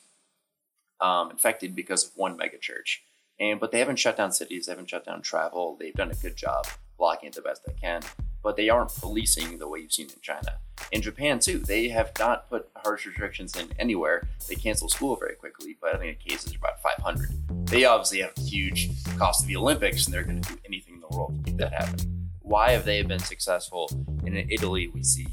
[1.00, 2.98] um, infected because of one megachurch.
[3.40, 5.76] And but they haven't shut down cities, they haven't shut down travel.
[5.78, 8.02] They've done a good job blocking it the best they can.
[8.44, 10.58] But they aren't policing the way you've seen in China.
[10.92, 14.28] In Japan too, they have not put harsh restrictions in anywhere.
[14.48, 17.30] They cancel school very quickly, but I think the cases are about 500
[17.74, 20.94] they obviously have a huge cost of the Olympics, and they're going to do anything
[20.94, 22.28] in the world to make that happen.
[22.42, 23.88] Why have they been successful?
[24.24, 25.26] And in Italy, we see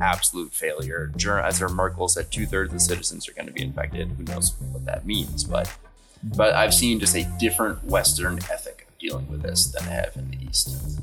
[0.00, 1.12] absolute failure.
[1.42, 4.08] As Merkel said, two thirds of the citizens are going to be infected.
[4.16, 5.44] Who knows what that means?
[5.44, 5.70] But
[6.22, 10.16] but I've seen just a different Western ethic of dealing with this than I have
[10.16, 11.00] in the East.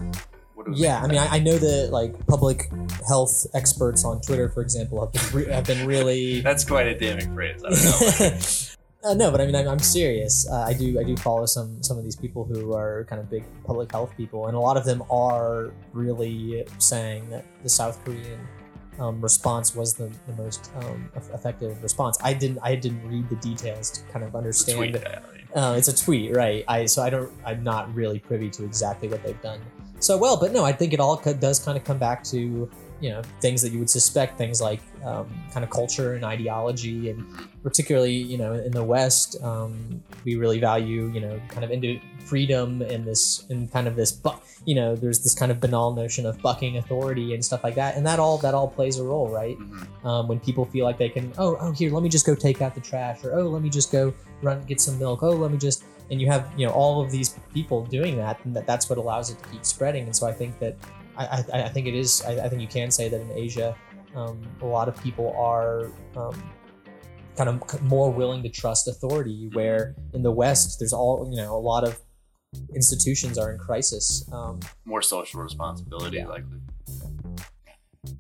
[0.74, 2.70] Yeah, I mean, I, I, know that like public
[3.08, 6.42] health experts on Twitter, for example, have been, re- have been really.
[6.50, 7.64] That's quite a damning phrase.
[7.66, 8.40] I don't know.
[9.02, 10.46] Uh, no, but I mean, I'm, I'm serious.
[10.50, 13.30] Uh, I do I do follow some some of these people who are kind of
[13.30, 18.04] big public health people, and a lot of them are really saying that the South
[18.04, 18.46] Korean
[19.00, 22.18] um, response was the, the most um, effective response.
[22.22, 24.78] I didn't I didn't read the details to kind of understand.
[24.78, 25.04] Tweet it.
[25.06, 25.24] that,
[25.56, 26.66] Uh, it's a tweet, right?
[26.68, 29.62] I so I don't I'm not really privy to exactly what they've done
[30.00, 32.70] so well, but no, I think it all co- does kind of come back to
[33.02, 37.10] you know things that you would suspect, things like um, kind of culture and ideology,
[37.10, 37.26] and
[37.64, 42.00] particularly you know in the West, um, we really value you know kind of into
[42.26, 45.94] freedom and this and kind of this bu- you know there's this kind of banal
[45.94, 49.04] notion of bucking authority and stuff like that, and that all that all plays a
[49.04, 49.58] role, right?
[49.58, 50.06] Mhm.
[50.06, 52.62] um, when people feel like they can oh oh here let me just go take
[52.62, 55.52] out the trash or oh let me just go run get some milk oh let
[55.52, 58.66] me just and you have you know all of these people doing that and that,
[58.66, 60.76] that's what allows it to keep spreading and so i think that
[61.18, 63.76] i i, I think it is I, I think you can say that in asia
[64.16, 66.52] um, a lot of people are um,
[67.38, 71.56] kind of more willing to trust authority where in the west there's all you know
[71.56, 72.00] a lot of
[72.76, 76.28] institutions are in crisis um, More social responsibility, Yeah.
[76.28, 76.58] likely.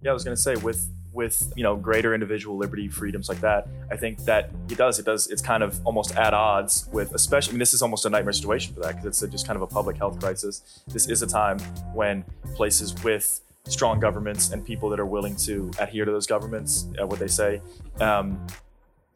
[0.03, 3.67] Yeah, I was gonna say with with you know greater individual liberty, freedoms like that.
[3.91, 4.99] I think that it does.
[4.99, 5.27] It does.
[5.27, 7.51] It's kind of almost at odds with, especially.
[7.51, 9.55] I mean, this is almost a nightmare situation for that because it's a, just kind
[9.55, 10.81] of a public health crisis.
[10.87, 11.59] This is a time
[11.93, 12.23] when
[12.55, 17.05] places with strong governments and people that are willing to adhere to those governments, uh,
[17.05, 17.61] what they say,
[17.99, 18.47] um,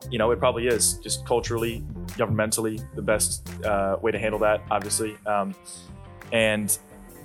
[0.09, 4.61] you know, it probably is just culturally, governmentally, the best uh, way to handle that.
[4.69, 5.55] Obviously, um,
[6.31, 6.77] and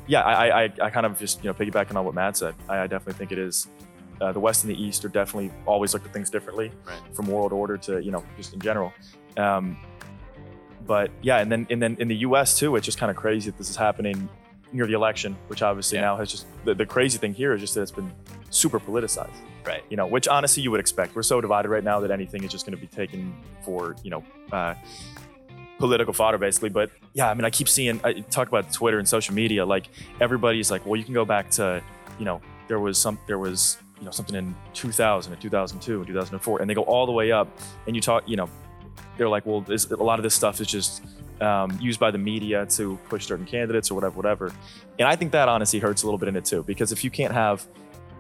[0.06, 2.54] yeah, I, I, I kind of just you know piggybacking on what Matt said.
[2.68, 3.68] I, I definitely think it is.
[4.20, 6.98] Uh, the West and the East are definitely always look at things differently, Right.
[7.14, 8.92] from world order to you know just in general.
[9.36, 9.76] Um,
[10.86, 12.58] but yeah, and then and then in the U.S.
[12.58, 14.28] too, it's just kind of crazy that this is happening
[14.72, 16.02] near the election, which obviously Yeah.
[16.04, 18.12] now has just the, the crazy thing here is just that it's been
[18.50, 19.30] super politicized.
[19.66, 19.82] Right.
[19.90, 21.14] You know, which honestly you would expect.
[21.14, 24.10] We're so divided right now that anything is just going to be taken for you
[24.10, 24.24] know.
[24.52, 24.74] Uh,
[25.78, 29.08] political fodder basically but yeah i mean i keep seeing i talk about twitter and
[29.08, 29.88] social media like
[30.20, 31.80] everybody's like well you can go back to
[32.18, 36.06] you know there was some there was you know something in 2000 and 2002 and
[36.06, 37.48] 2004 and they go all the way up
[37.86, 38.48] and you talk you know
[39.16, 41.02] they're like well this, a lot of this stuff is just
[41.40, 44.52] um, used by the media to push certain candidates or whatever whatever
[44.98, 47.10] and i think that honestly hurts a little bit in it too because if you
[47.10, 47.66] can't have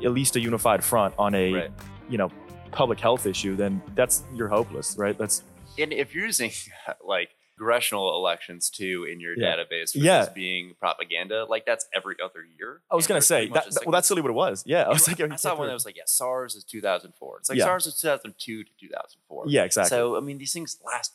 [0.04, 1.70] at least a unified front on a Right.
[2.08, 2.30] you know
[2.70, 5.42] public health issue then that's you're hopeless right that's
[5.78, 6.50] And if you're using
[7.06, 9.56] like congressional elections too in your Yeah.
[9.56, 10.28] database for Yeah.
[10.34, 12.80] being propaganda, like that's every other year.
[12.90, 15.20] i was gonna say that, well that's really what it was yeah i was like
[15.20, 17.38] I saw one that was like, yeah, SARS is 2004.
[17.38, 17.64] It's like Yeah.
[17.64, 19.44] SARS is 2002 to 2004.
[19.48, 21.14] yeah exactly So, I mean, these things last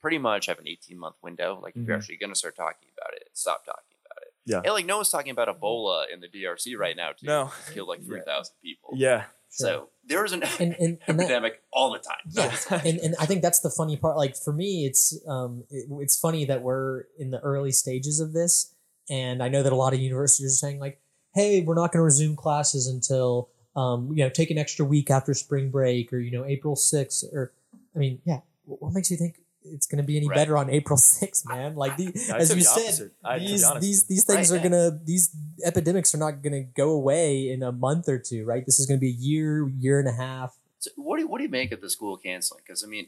[0.00, 1.58] pretty much have an 18 month window.
[1.62, 2.00] Like, if you're Mhm.
[2.00, 4.32] actually going to start talking about it, stop talking about it.
[4.44, 4.56] Yeah.
[4.64, 7.26] And like, no one's talking about Ebola in the DRC right now, too.
[7.26, 7.52] No.
[7.72, 8.90] Killed like 3,000 people.
[8.96, 12.18] yeah So, there's an and and, and that, epidemic all the time.
[12.30, 12.56] yeah.
[12.84, 14.16] And, and i think that's the funny part.
[14.16, 18.32] Like for me it's um it, it's funny that we're in the early stages of
[18.32, 18.74] this
[19.08, 21.00] and i know that a lot of universities are saying like
[21.34, 25.10] hey we're not going to resume classes until um you know take an extra week
[25.10, 27.52] after spring break or you know april 6th or
[27.94, 29.38] i mean yeah what makes you think
[29.72, 30.36] it's going to be any Right.
[30.36, 33.12] better on april 6th man like the, Yeah, as you the said opposite.
[33.24, 34.68] I- these these these things Right, are yeah.
[34.90, 35.30] gonna these
[35.64, 39.00] epidemics are not gonna go away in a month or two right this is gonna
[39.00, 41.70] be a year year and a half So what do you, what do you make
[41.72, 42.62] of the school canceling?
[42.66, 43.06] Because I mean,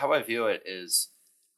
[0.00, 1.08] how I view it is,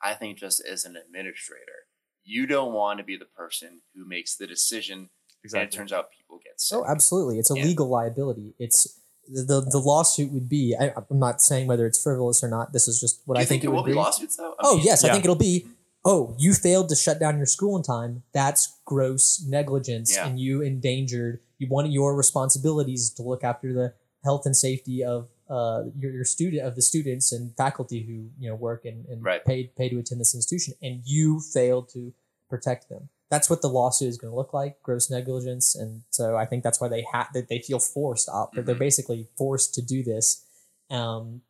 [0.01, 1.79] I think just as an administrator,
[2.25, 5.11] you don't want to be the person who makes the decision,
[5.42, 5.62] Exactly.
[5.64, 6.79] and it turns out people get oh, sick.
[6.79, 7.38] Oh, absolutely.
[7.40, 7.64] It's a Yeah.
[7.64, 8.55] legal liability.
[8.61, 8.81] It's
[9.29, 10.75] the, the the lawsuit would be.
[10.79, 12.73] I, I'm not saying whether it's frivolous or not.
[12.73, 13.97] This is just what Do I think, think, it it will would be be.
[13.97, 14.53] lawsuits though?
[14.53, 15.67] I Oh mean, yes, I think it'll be.
[16.05, 18.23] Oh, you failed to shut down your school in time.
[18.33, 20.27] That's gross negligence, Yeah.
[20.27, 21.41] and you endangered.
[21.59, 26.12] You one of your responsibilities to look after the health and safety of uh, your,
[26.12, 29.45] your student of the students and faculty who you know work and, and Right.
[29.45, 32.12] paid pay to attend this institution, and you failed to
[32.49, 33.09] protect them.
[33.31, 36.62] That's what the lawsuit is going to look like: gross negligence, and so I think
[36.62, 38.51] that's why they ha- that they feel forced out.
[38.55, 40.45] But they're basically forced to do this.
[40.91, 41.43] Um,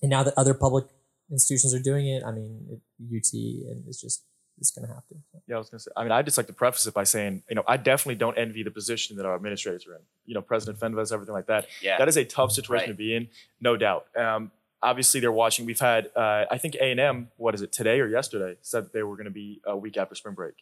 [0.00, 0.86] and now that other public
[1.30, 2.80] institutions are doing it, I mean, it,
[3.16, 4.24] UT and it's just
[4.60, 5.14] it's going to have to.
[5.46, 5.90] Yeah, I was gonna say.
[5.96, 8.36] I mean, I'd just like to preface it by saying, you know, I definitely don't
[8.38, 10.00] envy the position that our administrators are in.
[10.24, 11.66] You know, President Fenves, everything like that.
[11.82, 12.92] yeah, That is a tough situation Right.
[12.92, 13.28] to be in,
[13.60, 14.06] no doubt.
[14.16, 14.50] Um,
[14.82, 15.66] obviously, they're watching.
[15.66, 17.28] We've had, uh, I think A and M.
[17.36, 18.56] What is it today or yesterday?
[18.62, 20.54] Said that they were going to be a week after spring break.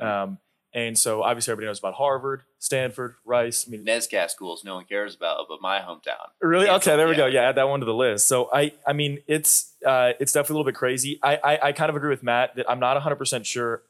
[0.00, 0.06] Mhm.
[0.06, 0.38] Um,
[0.72, 3.64] and so obviously everybody knows about Harvard, Stanford, Rice.
[3.66, 6.28] I mean, NESCAC schools no one cares about, but my hometown.
[6.42, 6.68] Really?
[6.68, 7.16] Okay, there we yeah.
[7.16, 7.26] go.
[7.26, 8.28] Yeah, add that one to the list.
[8.28, 11.18] So I, I mean, it's uh, it's definitely a little bit crazy.
[11.22, 13.82] I, I, I kind of agree with Matt that I'm not 100 percent sure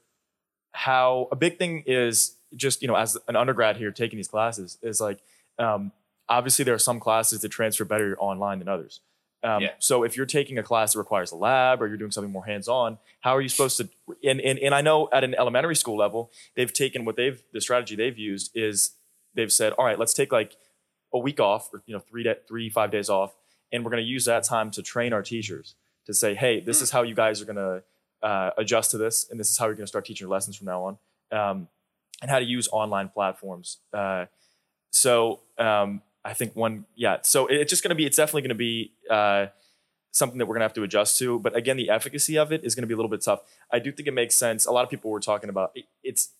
[0.72, 4.78] how a big thing is just you know as an undergrad here taking these classes
[4.82, 5.18] is like
[5.58, 5.90] um,
[6.28, 9.00] obviously there are some classes that transfer better online than others.
[9.42, 9.70] Um, Yeah.
[9.78, 12.44] So if you're taking a class that requires a lab or you're doing something more
[12.44, 13.88] hands-on, how are you supposed to?
[14.24, 17.60] And, and and I know at an elementary school level, they've taken what they've the
[17.60, 18.92] strategy they've used is
[19.34, 20.56] they've said, all right, let's take like
[21.12, 23.34] a week off or you know three day, three five days off,
[23.72, 25.74] and we're going to use that time to train our teachers
[26.06, 27.82] to say, hey, this is how you guys are going to
[28.22, 30.56] uh, adjust to this, and this is how you're going to start teaching your lessons
[30.56, 30.98] from now on,
[31.32, 31.68] um,
[32.22, 33.78] and how to use online platforms.
[33.92, 34.26] Uh,
[34.90, 37.18] so um, I think one, yeah.
[37.22, 39.46] So it's just going to be, it's definitely going to be uh,
[40.10, 41.38] something that we're going to have to adjust to.
[41.38, 43.40] But again, the efficacy of it is going to be a little bit tough.
[43.72, 44.66] I do think it makes sense.
[44.66, 46.30] A lot of people were talking about it, it's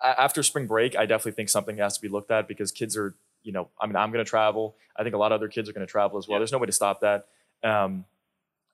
[0.00, 0.96] after spring break.
[0.96, 3.86] I definitely think something has to be looked at because kids are, you know, I
[3.86, 4.76] mean, I'm going to travel.
[4.96, 6.36] I think a lot of other kids are going to travel as well.
[6.36, 6.40] Yeah.
[6.40, 7.26] There's no way to stop that.
[7.64, 8.04] Um,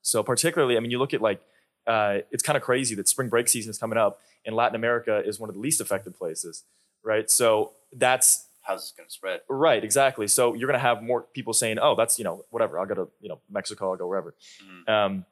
[0.03, 1.41] so particularly, I mean, you look at like
[1.87, 5.23] uh, it's kind of crazy that spring break season is coming up, and Latin America
[5.25, 6.65] is one of the least affected places,
[7.03, 7.31] right?
[7.31, 9.41] So that's How's this going to spread?
[9.49, 10.27] Right, exactly.
[10.27, 12.79] So you're going to have more people saying, "Oh, that's you know whatever.
[12.79, 13.91] I'll go to you know Mexico.
[13.93, 14.89] I'll go wherever." Mhm.
[14.89, 15.27] Um,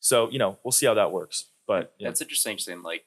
[0.00, 1.46] so you know we'll see how that works.
[1.66, 2.58] But yeah, That's interesting.
[2.58, 3.04] Saying like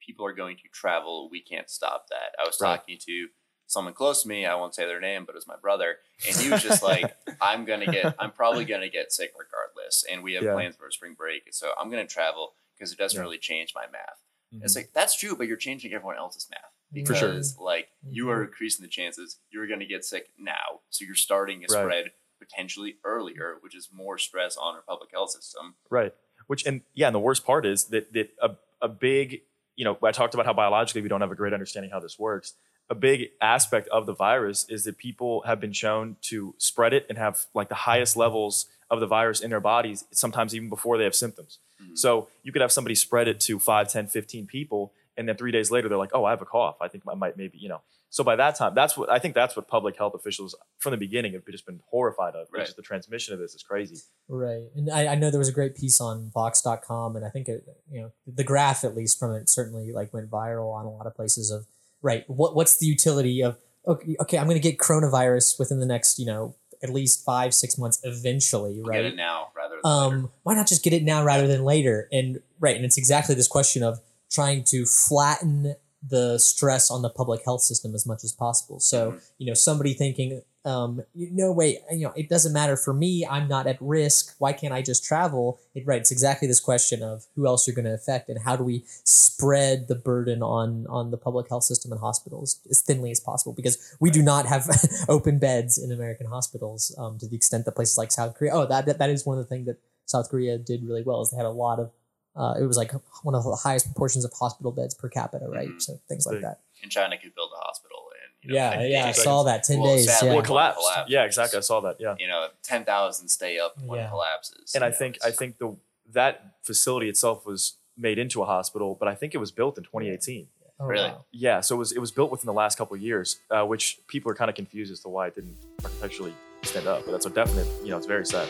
[0.00, 2.34] people are going to travel, we can't stop that.
[2.40, 2.76] I was Right.
[2.76, 3.28] talking to
[3.66, 4.46] someone close to me.
[4.46, 5.98] I won't say their name, but it was my brother,
[6.28, 8.14] and he was just like, "I'm gonna get.
[8.18, 10.52] I'm probably gonna get sick regardless, and we have Yeah.
[10.54, 13.22] plans for a spring break, so I'm gonna travel because it doesn't Yeah.
[13.22, 14.20] really change my math."
[14.54, 14.64] Mhm.
[14.64, 17.64] It's like that's true, but you're changing everyone else's math because sure.
[17.64, 20.80] like you are increasing the chances you're going to get sick now.
[20.90, 21.82] So you're starting a Right.
[21.82, 22.04] spread
[22.38, 25.74] potentially earlier, which is more stress on our public health system.
[25.90, 26.14] right.
[26.46, 29.40] Which and yeah, and the worst part is that that a a big
[29.74, 32.18] you know I talked about how biologically we don't have a great understanding how this
[32.20, 32.54] works.
[32.88, 37.04] A big aspect of the virus is that people have been shown to spread it
[37.08, 40.96] and have like the highest levels of the virus in their bodies, sometimes even before
[40.98, 41.58] they have symptoms.
[41.82, 41.98] Mhm.
[41.98, 45.52] So you could have somebody spread it to 5, 10, 15 people, and then three
[45.52, 46.76] days later they're like, oh, I have a cough.
[46.80, 47.82] I think I might maybe, you know.
[48.08, 50.96] So by that time, that's what I think that's what public health officials from the
[50.96, 52.46] beginning have just been horrified of.
[52.52, 52.60] Right.
[52.60, 53.98] Which is the transmission of this is crazy.
[54.28, 54.62] Right.
[54.74, 57.66] And I, I know there was a great piece on Vox.com, and I think it,
[57.90, 61.06] you know, the graph, at least from it, certainly like went viral on a lot
[61.06, 61.66] of places of,
[62.00, 65.86] right, what what's the utility of, okay, okay I'm going to get coronavirus within the
[65.86, 69.02] next, you know, at least five, six months eventually, We'll right?
[69.02, 70.16] Get it now rather than later.
[70.16, 72.08] um, why not just get it now rather than later?
[72.12, 74.00] And right, and it's exactly this question of
[74.30, 75.74] trying to flatten
[76.08, 78.78] the stress on the public health system as much as possible.
[78.80, 79.20] So Mhm.
[79.38, 83.24] you know, somebody thinking, um, you- no, way, you know, it doesn't matter for me.
[83.26, 84.34] I'm not at risk.
[84.38, 85.58] Why can't I just travel?
[85.74, 88.56] It, right, it's exactly this question of who else you're going to affect and how
[88.56, 93.10] do we spread the burden on on the public health system and hospitals as thinly
[93.10, 94.68] as possible because we do not have
[95.08, 98.52] open beds in American hospitals um, to the extent that places like South Korea.
[98.52, 101.20] Oh, that, that that is one of the things that South Korea did really well
[101.22, 101.90] is they had a lot of.
[102.36, 105.68] Uh, it was like one of the highest proportions of hospital beds per capita, right?
[105.70, 105.80] Mhm.
[105.82, 106.60] So things like that.
[106.82, 108.10] and China could build a hospital
[108.42, 109.22] in you know, Yeah, 10 yeah, I days.
[109.22, 109.64] saw that.
[109.64, 110.06] Ten Well, days.
[110.06, 110.34] sadly, Yeah.
[110.34, 110.78] Well, collapsed.
[110.80, 111.10] collapsed.
[111.10, 111.56] Yeah, exactly.
[111.56, 111.96] I saw that.
[111.98, 112.14] Yeah.
[112.18, 114.06] You know, ten thousand stay up when Yeah.
[114.06, 114.74] it collapses.
[114.74, 115.74] And I know, think I think the
[116.12, 119.84] that facility itself was made into a hospital, but I think it was built in
[119.84, 120.48] 2018.
[120.78, 121.08] Oh, Really?
[121.08, 121.24] wow.
[121.32, 123.98] Yeah, so it was it was built within the last couple of years, uh, which
[124.06, 127.04] people are kind of confused as to why it didn't architecturally stand up.
[127.06, 128.46] But that's a definite, you know, it's very sad.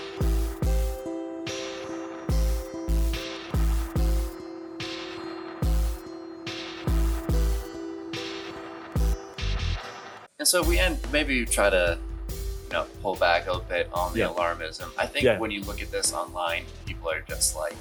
[10.47, 14.13] And so we end maybe try to you know pull back a little bit on
[14.13, 14.29] the Yeah.
[14.29, 14.93] alarmism.
[14.97, 15.41] I think Yeah.
[15.41, 17.75] when you look at this online, people are just like,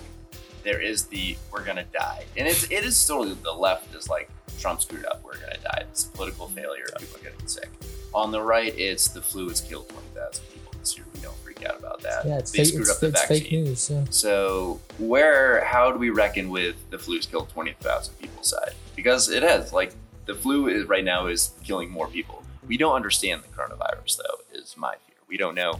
[0.63, 4.32] there is the we're gonna die, and it's it is still the left is like
[4.60, 5.84] Trump screwed up, we're gonna die.
[5.91, 7.69] It's a political failure, people are getting sick.
[8.15, 11.06] On the right, it's the flu has killed twenty thousand people this year.
[11.13, 12.25] We don't freak out about that.
[12.25, 13.41] Yeah, it's, they fake, screwed it's, up the it's vaccine.
[13.41, 13.89] fake news.
[13.91, 14.06] Yeah.
[14.10, 18.73] So where how do we reckon with the flu's killed twenty thousand people side?
[18.95, 19.93] Because it has like
[20.25, 22.41] the flu is right now is killing more people.
[22.67, 25.15] We don't understand the coronavirus though, is my fear.
[25.28, 25.80] We don't know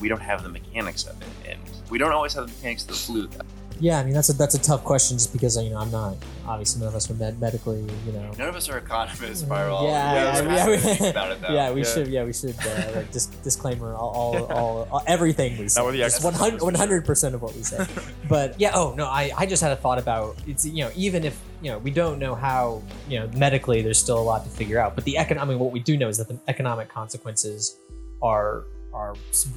[0.00, 2.88] we don't have the mechanics of it and we don't always have the mechanics of
[2.88, 3.44] the flu though.
[3.80, 6.16] Yeah, I mean that's a that's a tough question just because you know I'm not
[6.46, 8.30] obviously none of us are med- medically you know.
[8.38, 9.82] None of us are economists, virologists.
[9.88, 11.52] Yeah, yeah, We yeah, we- about it though.
[11.52, 11.86] Yeah, we Yeah.
[11.94, 12.06] should.
[12.08, 12.54] Yeah, we should.
[12.60, 15.82] Uh, like, dis- disclaimer: all, all, all, all, everything we say.
[15.82, 17.84] we're the Just 100 percent of what we say.
[18.28, 18.72] but yeah.
[18.74, 20.64] Oh no, I, I just had a thought about it's.
[20.64, 24.18] You know, even if you know we don't know how you know medically, there's still
[24.18, 24.94] a lot to figure out.
[24.94, 27.76] But the economic, I mean, what we do know is that the economic consequences
[28.22, 29.14] are are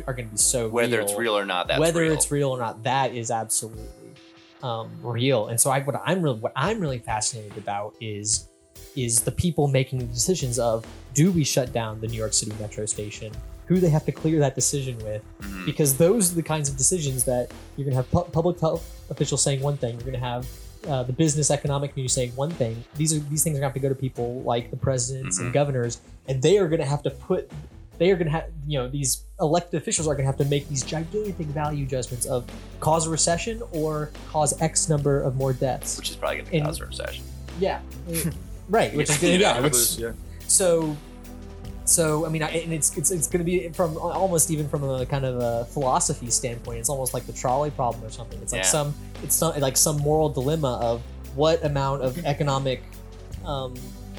[0.08, 1.06] are going to be so Whether real.
[1.08, 2.14] it's real or not, that's whether real.
[2.14, 3.86] it's real or not, that is absolutely
[4.64, 5.48] um, real.
[5.48, 8.48] And so, I, what I'm really what I'm really fascinated about is
[8.96, 12.52] is the people making the decisions of do we shut down the New York City
[12.60, 13.32] metro station?
[13.68, 15.22] Who they have to clear that decision with?
[15.42, 15.66] Mhm.
[15.66, 18.84] Because those are the kinds of decisions that you're going to have pu- public health
[19.10, 19.94] officials saying one thing.
[19.96, 20.48] You're going to have
[20.88, 22.84] uh, the business economic community saying one thing.
[22.96, 25.38] These are these things are going to have to go to people like the presidents
[25.40, 25.46] Mhm.
[25.46, 27.50] and governors, and they are going to have to put
[28.00, 30.46] they are going to have, you know, these elected officials are going to have to
[30.46, 32.46] make these gigantic value judgments of
[32.80, 35.98] cause a recession or cause X number of more deaths.
[35.98, 37.24] which is probably going to In- cause a recession.
[37.60, 37.80] Yeah,
[38.70, 38.94] right.
[38.96, 39.40] Which is good.
[39.40, 39.68] Yeah,
[39.98, 40.12] yeah.
[40.46, 40.96] so
[41.88, 44.84] so i mean I- and it's it's, it's going to be from almost even from
[44.84, 48.52] a kind of a philosophy standpoint it's almost like the trolley problem or something it's
[48.52, 48.68] like Yeah.
[48.70, 51.02] some it's some, like some moral dilemma of
[51.36, 52.84] what amount of economic
[53.46, 53.74] um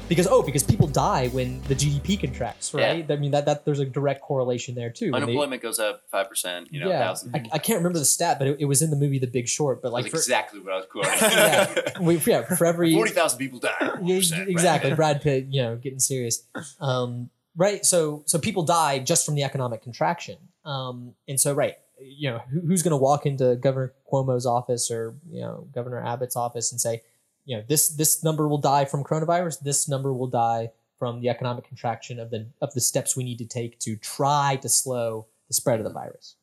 [0.07, 3.79] because oh because people die when the gdp contracts right i mean that that there's
[3.79, 6.69] a direct correlation there too When they- Unemployment goes up five percent.
[6.73, 7.13] You know, yeah.
[7.35, 9.47] I, I can't remember the stat but it, it was in the movie the big
[9.47, 11.11] short but like for, exactly what I was quoting.
[11.21, 13.75] yeah, we, yeah for every Forty thousand people die.
[13.79, 14.47] yeah, 1%, right?
[14.49, 14.93] exactly.
[14.95, 16.41] Brad Pitt, you know, getting serious.
[16.79, 17.29] Um,
[17.59, 17.85] right.
[17.85, 20.37] So, so people die just from the economic contraction.
[20.65, 24.89] Um, and so, right, you know, who, who's going to walk into Governor Cuomo's office
[24.89, 27.01] or you know Governor Abbott's office and say,
[27.45, 29.59] you know, this this number will die from coronavirus.
[29.59, 33.37] This number will die from the economic contraction of the of the steps we need
[33.37, 36.35] to take to try to slow the spread of the virus.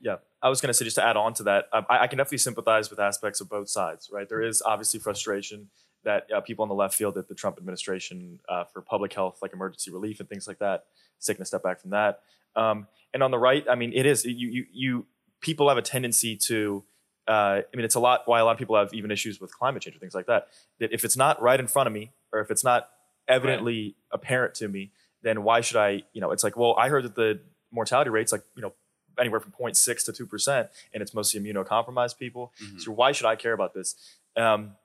[0.00, 2.06] Yeah, I was going to say just to add on to that, um, I, I
[2.06, 4.08] can definitely sympathize with aspects of both sides.
[4.12, 5.68] Right, there is obviously frustration
[6.06, 9.40] that uh, people on the left feel that the Trump administration, uh, for public health,
[9.42, 10.84] like emergency relief and things like that,
[11.20, 12.20] is taking a step back from that.
[12.54, 15.06] Um, and on the right, I mean, it is you you, you
[15.40, 16.82] people have a tendency to.
[17.28, 19.52] Uh, I mean, it's a lot why a lot of people have even issues with
[19.56, 20.46] climate change or things like that.
[20.78, 22.88] That if it's not right in front of me, or if it's not
[23.28, 24.92] evidently apparent to me,
[25.22, 26.04] then why should I?
[26.12, 27.40] You know, it's like, well, I heard that the
[27.72, 28.72] mortality rate's like you know
[29.18, 32.52] anywhere from 0.6 to 2%, and it's mostly immunocompromised people.
[32.62, 32.80] Mhm.
[32.80, 33.96] So why should I care about this?
[34.36, 34.76] Um,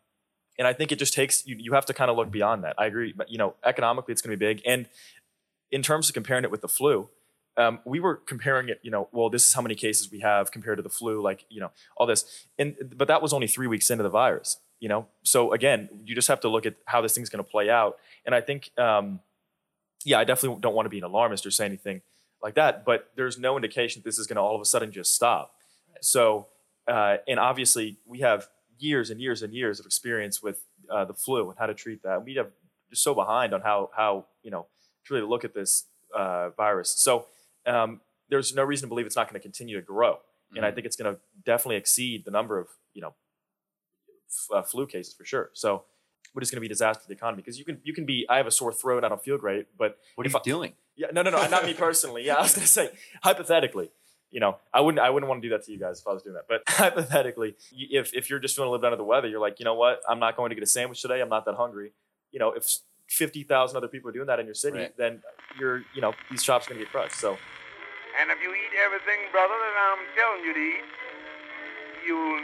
[0.58, 2.76] and I think it just takes, you, you have to kind of look beyond that.
[2.78, 3.14] I agree.
[3.16, 4.62] But, you know, economically, it's going to be big.
[4.66, 4.88] And
[5.72, 7.10] in terms of comparing it with the flu,
[7.58, 10.52] um, we were comparing it, you know, well, this is how many cases we have
[10.52, 12.48] compared to the flu, like, you know, all this.
[12.58, 15.08] And, but that was only three weeks into the virus, you know?
[15.24, 17.98] So again, you just have to look at how this thing's going to play out.
[18.26, 19.20] And I think, um,
[20.06, 22.02] yeah, I definitely don't want to be an alarmist or say anything
[22.42, 24.92] like that, but there's no indication that this is going to all of a sudden
[24.92, 25.54] just stop.
[26.02, 26.48] So,
[26.88, 28.48] uh, and obviously, we have
[28.82, 32.02] years and years and years of experience with uh, the flu and how to treat
[32.04, 32.24] that.
[32.26, 32.50] We have
[32.90, 34.68] just so behind on how how you know
[35.06, 36.90] to really look at this uh, virus.
[36.90, 37.28] So,
[37.66, 40.20] um, there's no reason to believe it's not going to continue to grow,
[40.56, 40.76] and I Mhm.
[40.76, 43.14] think it's going to definitely exceed the number of you know
[44.30, 45.50] f- uh, flu cases for sure.
[45.54, 45.86] So.
[46.34, 47.42] What is going to be a disaster to the economy?
[47.42, 49.66] Because you can you can be I have a sore throat, I don't feel great,
[49.78, 50.74] but What are you I- doing?
[50.96, 52.24] yeah, no, no, no, not me personally.
[52.26, 52.90] Yeah, I was gonna say
[53.22, 53.92] hypothetically.
[54.32, 56.14] You know, I wouldn't, I wouldn't want to do that to you guys if I
[56.14, 56.46] was doing that.
[56.48, 59.60] But hypothetically, if if you're just feeling a little bit under the weather, you're like,
[59.60, 61.20] you know what, I'm not going to get a sandwich today.
[61.22, 61.92] I'm not that hungry.
[62.32, 62.66] You know, if
[63.08, 64.98] fifty thousand other people are doing that in your city, Right.
[64.98, 65.22] then
[65.60, 67.16] you're, you know, these shops are gonna get crushed.
[67.16, 67.38] So
[68.20, 70.84] And if you eat everything, brother, that I'm telling you to eat,
[72.08, 72.40] you'll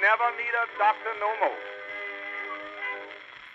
[0.00, 1.58] never need a doctor no more.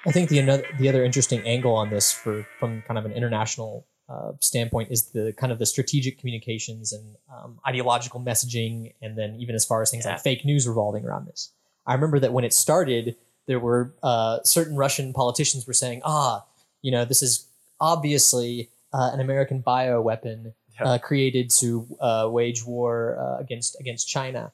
[0.06, 3.12] I think the another the other interesting angle on this for from kind of an
[3.14, 9.18] international uh, standpoint is the kind of the strategic communications and um, ideological messaging, and
[9.18, 10.14] then even as far as things Yeah.
[10.14, 11.51] like fake news revolving around this.
[11.86, 16.45] I remember that when it started, there were uh, certain Russian politicians were saying, "Ah,
[16.82, 17.47] you know, this is
[17.80, 20.86] obviously uh, an American bioweapon Yeah.
[20.86, 24.51] uh, created to uh, wage war uh, against against China."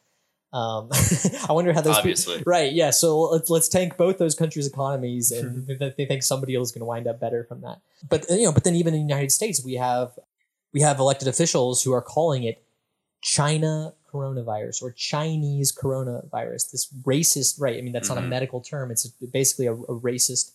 [0.56, 0.90] Um,
[1.50, 2.44] I wonder how those people- Obviously.
[2.46, 2.72] right?
[2.72, 2.92] Yeah.
[2.92, 6.72] So let's let's tank both those countries' economies, and they they think somebody else is
[6.72, 7.80] going to wind up better from that.
[8.08, 10.18] But you know, but then even in the United States, we have
[10.74, 12.64] we have elected officials who are calling it
[13.22, 16.72] China coronavirus or Chinese coronavirus.
[16.72, 17.78] This racist, right?
[17.78, 18.30] I mean, that's not a Mhm.
[18.30, 18.92] medical term.
[18.92, 20.52] It's basically a, a racist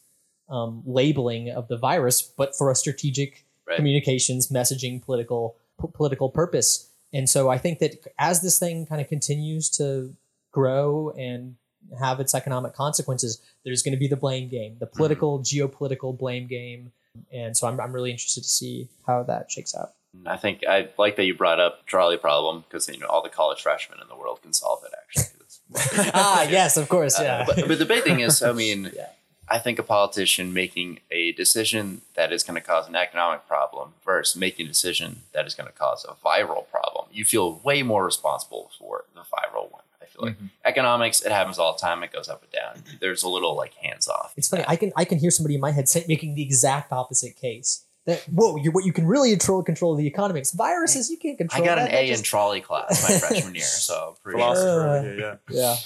[0.49, 3.77] um, labeling of the virus, but for a strategic Right.
[3.77, 6.89] communications, messaging, political p- political purpose.
[7.13, 10.15] And so I think that as this thing kind of continues to
[10.53, 11.57] grow and
[11.99, 16.47] have its economic consequences, there's going to be the blame game, the political, geopolitical blame
[16.47, 16.93] game.
[17.33, 19.95] And so I'm, I'm really interested to see how that shakes out.
[20.27, 23.29] I think I like that you brought up trolley problem because you know all the
[23.29, 24.93] college freshmen in the world can solve it.
[25.01, 27.19] Actually, ah, yes, of course.
[27.19, 27.45] Uh, Yeah.
[27.47, 29.07] but, but the big thing is, I mean, Yeah.
[29.51, 33.95] I think a politician making a decision that is going to cause an economic problem
[34.05, 37.83] versus making a decision that is going to cause a viral problem, you feel way
[37.83, 39.83] more responsible for the viral one.
[40.01, 42.05] I feel like economics, it happens all the time.
[42.05, 42.85] It goes up and down.
[43.01, 44.33] There's a little like hands off.
[44.37, 44.65] It's funny.
[44.69, 47.85] I can I can hear somebody in my head say, making the exact opposite case.
[48.07, 50.53] That whoa, you, what you can really control control the economics.
[50.53, 51.63] Viruses you can't control.
[51.63, 51.77] I control.
[51.77, 52.07] got an that.
[52.07, 54.55] That A in trolley class my freshman year, so pretty sure.
[54.55, 55.37] philosopher Uh, over yeah.
[55.51, 55.77] Yeah.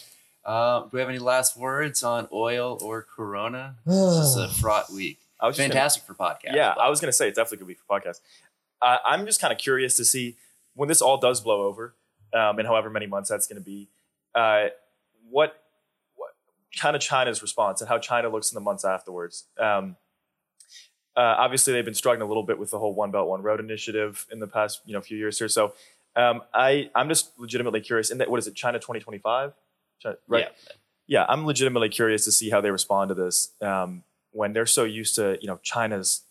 [0.45, 3.77] Uh, do we have any last words on oil or Corona?
[3.87, 5.19] This is a fraught week.
[5.41, 6.55] I was just gonna- Fantastic for podcasts.
[6.55, 8.21] Yeah, but- I was going to say it's definitely going to be for podcast.
[8.83, 10.37] Uh, I'm just kind of curious to see
[10.75, 11.95] when this all does blow over,
[12.35, 13.89] um, in however many months that's going to be,
[14.35, 14.67] uh,
[15.31, 15.63] what
[16.17, 16.31] what
[16.79, 19.45] kind of China's response and how China looks in the months afterwards.
[19.59, 19.97] Um,
[21.17, 23.61] Uh, obviously, they've been struggling a little bit with the whole One Belt One Road
[23.61, 25.49] initiative in the past you know few years here.
[25.49, 25.73] So
[26.17, 28.11] um, I I'm just legitimately curious.
[28.11, 28.55] In that, what is it?
[28.57, 29.53] China 2025, China,
[30.29, 30.49] right?
[30.49, 30.73] Yeah.
[31.07, 34.85] yeah, I'm legitimately curious to see how they respond to this um, when they're so
[34.85, 36.23] used to, you know, China's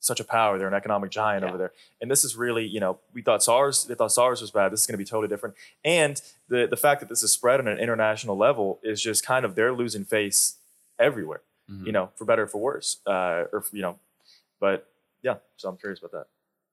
[0.00, 0.58] such a power.
[0.58, 1.48] They're an economic giant Yeah.
[1.48, 4.50] over there, and this is really, you know, we thought SARS, they thought SARS was
[4.50, 4.72] bad.
[4.72, 5.54] This is going to be totally different.
[5.84, 9.44] And the the fact that this is spread on an international level is just kind
[9.44, 10.58] of they're losing face
[10.98, 11.42] everywhere.
[11.70, 11.86] Mhm.
[11.86, 13.98] You know, for better or for worse, uh, or you know,
[14.60, 14.86] but
[15.22, 15.36] yeah.
[15.56, 16.26] So I'm curious about that.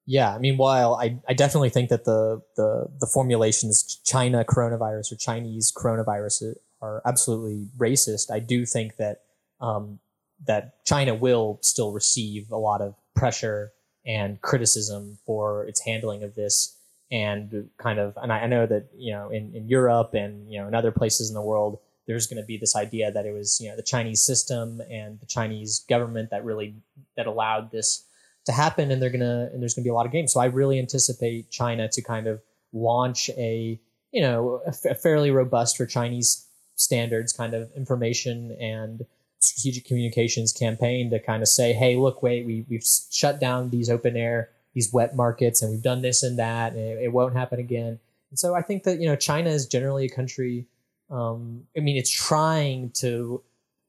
[0.05, 5.13] Yeah, I mean, while I, I definitely think that the, the the formulations China coronavirus
[5.13, 9.21] or Chinese coronavirus are absolutely racist, I do think that
[9.61, 9.99] um,
[10.45, 13.71] that China will still receive a lot of pressure
[14.05, 16.77] and criticism for its handling of this,
[17.09, 20.59] and kind of, and I, I know that you know in, in Europe and you
[20.59, 23.31] know in other places in the world, there's going to be this idea that it
[23.31, 26.75] was you know the Chinese system and the Chinese government that really
[27.15, 28.03] that allowed this
[28.45, 30.33] to happen and they're gonna and there's gonna be a lot of games.
[30.33, 32.41] So i really anticipate china to kind of
[32.73, 33.79] launch a
[34.11, 39.05] you know a, fairly robust for chinese standards kind of information and
[39.39, 43.89] strategic communications campaign to kind of say hey look wait we, we've shut down these
[43.89, 47.35] open air these wet markets and we've done this and that and it, it won't
[47.35, 47.99] happen again.
[48.29, 50.65] And so i think that you know china is generally a country
[51.11, 53.43] um, i mean it's trying to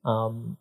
[0.05, 0.59] um,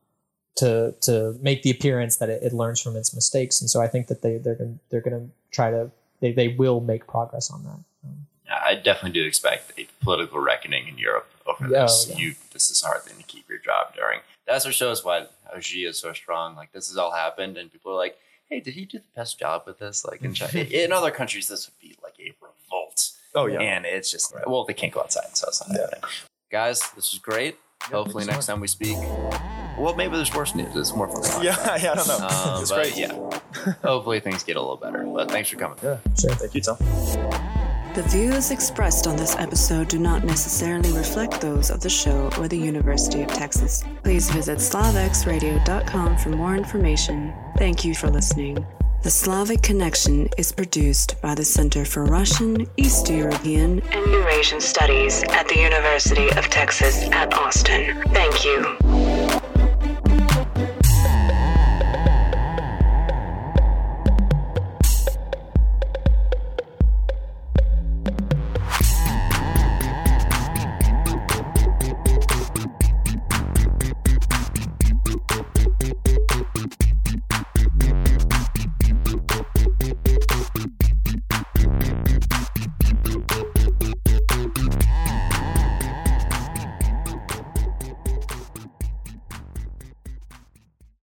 [0.55, 3.61] to to make the appearance that it, it learns from its mistakes.
[3.61, 5.89] And so I think that they they're gonna they're gonna try to
[6.19, 7.79] they, they will make progress on that.
[8.05, 12.07] Um, I definitely do expect a political reckoning in Europe over Yeah, this.
[12.09, 12.17] yeah.
[12.17, 14.19] You, this is a hard thing to keep your job during.
[14.45, 16.55] That also shows why how Xi is so strong.
[16.55, 18.17] Like this has all happened, and people are like,
[18.49, 21.47] "Hey, did he do the best job with this?" Like in China, in other countries,
[21.47, 23.11] this would be like a revolt.
[23.35, 23.59] Oh yeah.
[23.61, 26.01] and it's just well, they can't go outside, so it's not happening.
[26.51, 27.57] Guys, this was great.
[27.83, 28.97] Hopefully, next time we speak,
[29.83, 30.73] well, maybe there's worse news.
[30.75, 31.43] It's more fun.
[31.43, 32.27] Yeah, yeah, I don't know.
[32.27, 32.97] Um, it's but great.
[32.97, 33.13] yeah,
[33.83, 35.03] hopefully things get a little better.
[35.03, 35.77] But thanks for coming.
[35.83, 35.97] Yeah.
[36.17, 36.31] sure.
[36.31, 36.77] Thank you, Tom.
[37.93, 42.47] The views expressed on this episode do not necessarily reflect those of the show or
[42.47, 43.83] the University of Texas.
[44.03, 47.33] Please visit slavexradio.com for more information.
[47.57, 48.65] Thank you for listening.
[49.03, 55.23] The Slavic Connection is produced by the Center for Russian, East European, and Eurasian Studies
[55.23, 58.01] at the University of Texas at Austin.
[58.13, 58.77] Thank you.